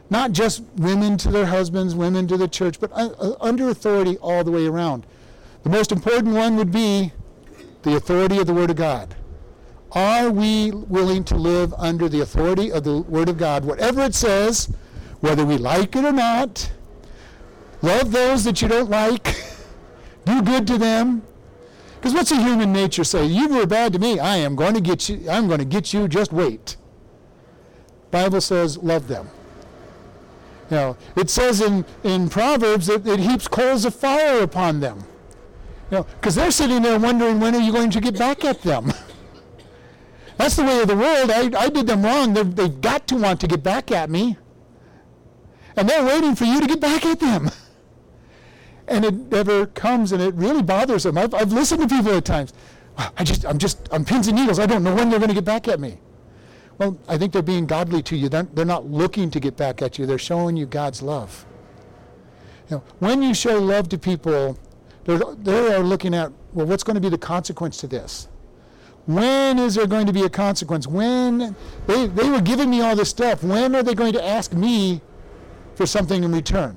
Not 0.08 0.30
just 0.30 0.62
women 0.76 1.16
to 1.18 1.32
their 1.32 1.46
husbands, 1.46 1.96
women 1.96 2.28
to 2.28 2.36
the 2.36 2.46
church, 2.46 2.78
but 2.78 2.92
uh, 2.92 3.08
uh, 3.18 3.34
under 3.40 3.68
authority 3.68 4.16
all 4.18 4.44
the 4.44 4.52
way 4.52 4.66
around. 4.66 5.04
The 5.64 5.70
most 5.70 5.90
important 5.90 6.32
one 6.32 6.54
would 6.54 6.70
be 6.70 7.10
the 7.82 7.96
authority 7.96 8.38
of 8.38 8.46
the 8.46 8.54
Word 8.54 8.70
of 8.70 8.76
God. 8.76 9.16
Are 9.90 10.30
we 10.30 10.70
willing 10.70 11.24
to 11.24 11.34
live 11.34 11.74
under 11.76 12.08
the 12.08 12.20
authority 12.20 12.70
of 12.70 12.84
the 12.84 13.00
Word 13.00 13.28
of 13.28 13.36
God? 13.36 13.64
Whatever 13.64 14.02
it 14.02 14.14
says, 14.14 14.72
whether 15.18 15.44
we 15.44 15.58
like 15.58 15.96
it 15.96 16.04
or 16.04 16.12
not, 16.12 16.70
love 17.82 18.12
those 18.12 18.44
that 18.44 18.62
you 18.62 18.68
don't 18.68 18.88
like, 18.88 19.34
do 20.26 20.42
good 20.42 20.66
to 20.66 20.76
them. 20.76 21.22
Because 21.94 22.12
what's 22.12 22.32
a 22.32 22.36
human 22.36 22.72
nature 22.72 23.04
say? 23.04 23.24
You 23.24 23.48
were 23.48 23.66
bad 23.66 23.94
to 23.94 23.98
me, 23.98 24.18
I 24.18 24.36
am 24.36 24.54
going 24.54 24.74
to 24.74 24.80
get 24.80 25.08
you, 25.08 25.28
I'm 25.30 25.46
going 25.46 25.60
to 25.60 25.64
get 25.64 25.94
you, 25.94 26.06
just 26.08 26.32
wait. 26.32 26.76
Bible 28.10 28.40
says 28.40 28.76
love 28.78 29.08
them. 29.08 29.30
Now, 30.70 30.96
it 31.14 31.30
says 31.30 31.60
in, 31.60 31.84
in 32.02 32.28
Proverbs 32.28 32.88
that 32.88 33.06
it 33.06 33.20
heaps 33.20 33.48
coals 33.48 33.84
of 33.84 33.94
fire 33.94 34.42
upon 34.42 34.80
them. 34.80 35.04
You 35.90 35.98
know, 35.98 36.06
because 36.20 36.34
they're 36.34 36.50
sitting 36.50 36.82
there 36.82 36.98
wondering 36.98 37.38
when 37.38 37.54
are 37.54 37.60
you 37.60 37.72
going 37.72 37.90
to 37.90 38.00
get 38.00 38.18
back 38.18 38.44
at 38.44 38.62
them. 38.62 38.92
That's 40.36 40.56
the 40.56 40.64
way 40.64 40.80
of 40.80 40.88
the 40.88 40.96
world. 40.96 41.30
I, 41.30 41.50
I 41.58 41.68
did 41.68 41.86
them 41.86 42.02
wrong. 42.02 42.34
They've, 42.34 42.54
they've 42.54 42.80
got 42.80 43.06
to 43.08 43.16
want 43.16 43.40
to 43.40 43.46
get 43.46 43.62
back 43.62 43.92
at 43.92 44.10
me. 44.10 44.36
And 45.76 45.88
they're 45.88 46.04
waiting 46.04 46.34
for 46.34 46.44
you 46.44 46.60
to 46.60 46.66
get 46.66 46.80
back 46.80 47.06
at 47.06 47.20
them. 47.20 47.50
And 48.88 49.04
it 49.04 49.14
never 49.14 49.66
comes, 49.66 50.12
and 50.12 50.22
it 50.22 50.34
really 50.34 50.62
bothers 50.62 51.02
them. 51.02 51.18
I've, 51.18 51.34
I've 51.34 51.52
listened 51.52 51.88
to 51.88 51.88
people 51.88 52.12
at 52.12 52.24
times. 52.24 52.52
I 53.18 53.24
just, 53.24 53.44
I'm 53.44 53.58
just, 53.58 53.88
I'm 53.92 54.04
pins 54.04 54.28
and 54.28 54.36
needles. 54.36 54.58
I 54.58 54.66
don't 54.66 54.82
know 54.82 54.94
when 54.94 55.10
they're 55.10 55.18
going 55.18 55.28
to 55.28 55.34
get 55.34 55.44
back 55.44 55.68
at 55.68 55.80
me. 55.80 55.98
Well, 56.78 56.98
I 57.08 57.18
think 57.18 57.32
they're 57.32 57.42
being 57.42 57.66
godly 57.66 58.02
to 58.02 58.16
you. 58.16 58.28
They're, 58.28 58.44
they're 58.44 58.64
not 58.64 58.86
looking 58.86 59.30
to 59.32 59.40
get 59.40 59.56
back 59.56 59.82
at 59.82 59.98
you. 59.98 60.06
They're 60.06 60.18
showing 60.18 60.56
you 60.56 60.66
God's 60.66 61.02
love. 61.02 61.44
You 62.70 62.76
know, 62.76 62.82
when 62.98 63.22
you 63.22 63.34
show 63.34 63.58
love 63.58 63.88
to 63.90 63.98
people, 63.98 64.58
they're, 65.04 65.18
they 65.18 65.74
are 65.74 65.80
looking 65.82 66.14
at, 66.14 66.32
well, 66.52 66.66
what's 66.66 66.82
going 66.82 66.94
to 66.94 67.00
be 67.00 67.08
the 67.08 67.18
consequence 67.18 67.78
to 67.78 67.86
this? 67.86 68.28
When 69.06 69.58
is 69.58 69.76
there 69.76 69.86
going 69.86 70.06
to 70.06 70.12
be 70.12 70.22
a 70.22 70.28
consequence? 70.30 70.86
When 70.86 71.54
they, 71.86 72.06
they 72.06 72.28
were 72.28 72.40
giving 72.40 72.70
me 72.70 72.80
all 72.80 72.96
this 72.96 73.10
stuff, 73.10 73.42
when 73.42 73.74
are 73.76 73.82
they 73.82 73.94
going 73.94 74.12
to 74.14 74.24
ask 74.24 74.52
me 74.52 75.00
for 75.76 75.86
something 75.86 76.24
in 76.24 76.32
return? 76.32 76.76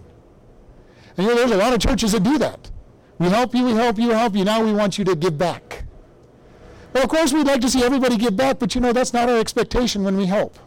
And 1.19 1.27
you 1.27 1.35
know, 1.35 1.39
there's 1.41 1.51
a 1.51 1.57
lot 1.57 1.73
of 1.73 1.81
churches 1.81 2.13
that 2.13 2.23
do 2.23 2.37
that. 2.37 2.71
We 3.17 3.27
help 3.27 3.53
you, 3.53 3.65
we 3.65 3.73
help 3.73 3.99
you, 3.99 4.07
we 4.07 4.13
help 4.13 4.37
you. 4.37 4.45
Now 4.45 4.63
we 4.63 4.71
want 4.71 4.97
you 4.97 5.03
to 5.03 5.17
give 5.17 5.37
back. 5.37 5.83
Well, 6.93 7.03
of 7.03 7.09
course, 7.09 7.33
we'd 7.33 7.45
like 7.45 7.59
to 7.59 7.69
see 7.69 7.83
everybody 7.83 8.15
give 8.15 8.37
back, 8.37 8.57
but 8.57 8.73
you 8.73 8.79
know, 8.79 8.93
that's 8.93 9.11
not 9.11 9.27
our 9.27 9.37
expectation 9.37 10.05
when 10.05 10.15
we 10.15 10.27
help. 10.27 10.57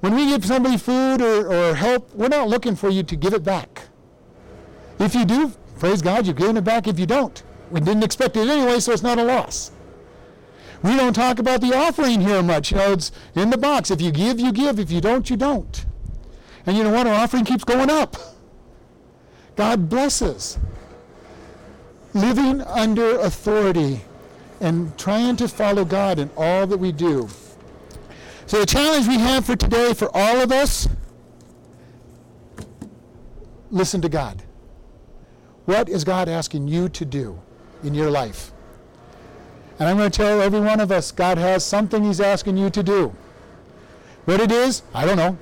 When 0.00 0.14
we 0.14 0.26
give 0.26 0.44
somebody 0.44 0.76
food 0.76 1.22
or, 1.22 1.50
or 1.50 1.74
help, 1.74 2.14
we're 2.14 2.28
not 2.28 2.50
looking 2.50 2.76
for 2.76 2.90
you 2.90 3.02
to 3.04 3.16
give 3.16 3.32
it 3.32 3.42
back. 3.42 3.84
If 4.98 5.14
you 5.14 5.24
do, 5.24 5.54
praise 5.78 6.02
God, 6.02 6.26
you've 6.26 6.36
given 6.36 6.58
it 6.58 6.64
back. 6.64 6.86
If 6.86 6.98
you 6.98 7.06
don't, 7.06 7.42
we 7.70 7.80
didn't 7.80 8.02
expect 8.02 8.36
it 8.36 8.46
anyway, 8.46 8.80
so 8.80 8.92
it's 8.92 9.02
not 9.02 9.18
a 9.18 9.24
loss. 9.24 9.72
We 10.82 10.94
don't 10.94 11.14
talk 11.14 11.38
about 11.38 11.62
the 11.62 11.74
offering 11.74 12.20
here 12.20 12.42
much. 12.42 12.70
You 12.70 12.76
know, 12.76 12.92
it's 12.92 13.10
in 13.34 13.48
the 13.48 13.56
box. 13.56 13.90
If 13.90 14.02
you 14.02 14.12
give, 14.12 14.38
you 14.38 14.52
give. 14.52 14.78
If 14.78 14.90
you 14.90 15.00
don't, 15.00 15.30
you 15.30 15.38
don't. 15.38 15.86
And 16.66 16.76
you 16.76 16.84
know 16.84 16.92
what? 16.92 17.06
Our 17.06 17.14
offering 17.14 17.46
keeps 17.46 17.64
going 17.64 17.88
up. 17.88 18.18
God 19.56 19.88
blesses. 19.88 20.58
Living 22.14 22.60
under 22.62 23.18
authority 23.20 24.02
and 24.60 24.96
trying 24.98 25.36
to 25.36 25.48
follow 25.48 25.84
God 25.84 26.18
in 26.18 26.30
all 26.36 26.66
that 26.66 26.76
we 26.76 26.92
do. 26.92 27.28
So, 28.46 28.60
the 28.60 28.66
challenge 28.66 29.08
we 29.08 29.18
have 29.18 29.46
for 29.46 29.56
today 29.56 29.94
for 29.94 30.10
all 30.14 30.40
of 30.40 30.52
us 30.52 30.88
listen 33.70 34.02
to 34.02 34.08
God. 34.08 34.42
What 35.64 35.88
is 35.88 36.04
God 36.04 36.28
asking 36.28 36.68
you 36.68 36.88
to 36.90 37.04
do 37.04 37.40
in 37.82 37.94
your 37.94 38.10
life? 38.10 38.52
And 39.78 39.88
I'm 39.88 39.96
going 39.96 40.10
to 40.10 40.16
tell 40.16 40.40
every 40.40 40.60
one 40.60 40.80
of 40.80 40.92
us 40.92 41.10
God 41.10 41.38
has 41.38 41.64
something 41.64 42.04
He's 42.04 42.20
asking 42.20 42.56
you 42.56 42.70
to 42.70 42.82
do. 42.82 43.14
What 44.26 44.40
it 44.40 44.52
is, 44.52 44.82
I 44.94 45.04
don't 45.04 45.16
know. 45.16 45.36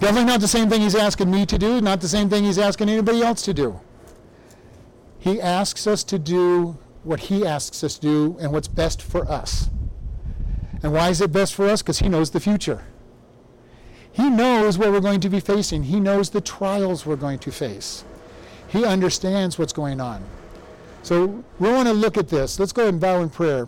Definitely 0.00 0.24
not 0.24 0.40
the 0.40 0.48
same 0.48 0.70
thing 0.70 0.80
He's 0.80 0.94
asking 0.94 1.30
me 1.30 1.44
to 1.44 1.58
do, 1.58 1.82
not 1.82 2.00
the 2.00 2.08
same 2.08 2.30
thing 2.30 2.44
He's 2.44 2.58
asking 2.58 2.88
anybody 2.88 3.22
else 3.22 3.42
to 3.42 3.52
do. 3.52 3.78
He 5.18 5.38
asks 5.38 5.86
us 5.86 6.02
to 6.04 6.18
do 6.18 6.78
what 7.04 7.20
He 7.20 7.46
asks 7.46 7.84
us 7.84 7.96
to 7.96 8.00
do 8.00 8.36
and 8.40 8.50
what's 8.50 8.66
best 8.66 9.02
for 9.02 9.30
us. 9.30 9.68
And 10.82 10.94
why 10.94 11.10
is 11.10 11.20
it 11.20 11.32
best 11.32 11.54
for 11.54 11.66
us? 11.66 11.82
Because 11.82 11.98
He 11.98 12.08
knows 12.08 12.30
the 12.30 12.40
future. 12.40 12.82
He 14.10 14.30
knows 14.30 14.78
what 14.78 14.90
we're 14.90 15.00
going 15.00 15.20
to 15.20 15.28
be 15.28 15.38
facing, 15.38 15.84
He 15.84 16.00
knows 16.00 16.30
the 16.30 16.40
trials 16.40 17.04
we're 17.04 17.16
going 17.16 17.38
to 17.40 17.52
face. 17.52 18.04
He 18.68 18.84
understands 18.86 19.58
what's 19.58 19.72
going 19.72 20.00
on. 20.00 20.24
So 21.02 21.44
we 21.58 21.70
want 21.70 21.88
to 21.88 21.94
look 21.94 22.16
at 22.16 22.28
this. 22.28 22.58
Let's 22.58 22.72
go 22.72 22.86
and 22.86 23.00
bow 23.00 23.20
in 23.20 23.28
prayer. 23.30 23.66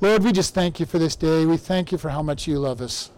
Lord, 0.00 0.24
we 0.24 0.32
just 0.32 0.54
thank 0.54 0.80
you 0.80 0.86
for 0.86 0.98
this 0.98 1.16
day. 1.16 1.46
We 1.46 1.56
thank 1.56 1.92
you 1.92 1.98
for 1.98 2.10
how 2.10 2.22
much 2.22 2.48
you 2.48 2.58
love 2.58 2.80
us. 2.80 3.11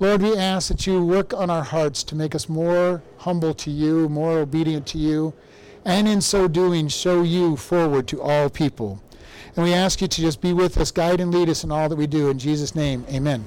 Lord, 0.00 0.22
we 0.22 0.36
ask 0.36 0.68
that 0.68 0.86
you 0.86 1.04
work 1.04 1.34
on 1.34 1.50
our 1.50 1.64
hearts 1.64 2.04
to 2.04 2.14
make 2.14 2.34
us 2.34 2.48
more 2.48 3.02
humble 3.16 3.52
to 3.54 3.70
you, 3.70 4.08
more 4.08 4.38
obedient 4.38 4.86
to 4.88 4.98
you, 4.98 5.34
and 5.84 6.06
in 6.06 6.20
so 6.20 6.46
doing, 6.46 6.86
show 6.86 7.22
you 7.22 7.56
forward 7.56 8.06
to 8.08 8.22
all 8.22 8.48
people. 8.48 9.02
And 9.56 9.64
we 9.64 9.74
ask 9.74 10.00
you 10.00 10.06
to 10.06 10.20
just 10.20 10.40
be 10.40 10.52
with 10.52 10.78
us, 10.78 10.92
guide 10.92 11.18
and 11.18 11.34
lead 11.34 11.48
us 11.48 11.64
in 11.64 11.72
all 11.72 11.88
that 11.88 11.96
we 11.96 12.06
do. 12.06 12.28
In 12.28 12.38
Jesus' 12.38 12.76
name, 12.76 13.04
amen. 13.10 13.44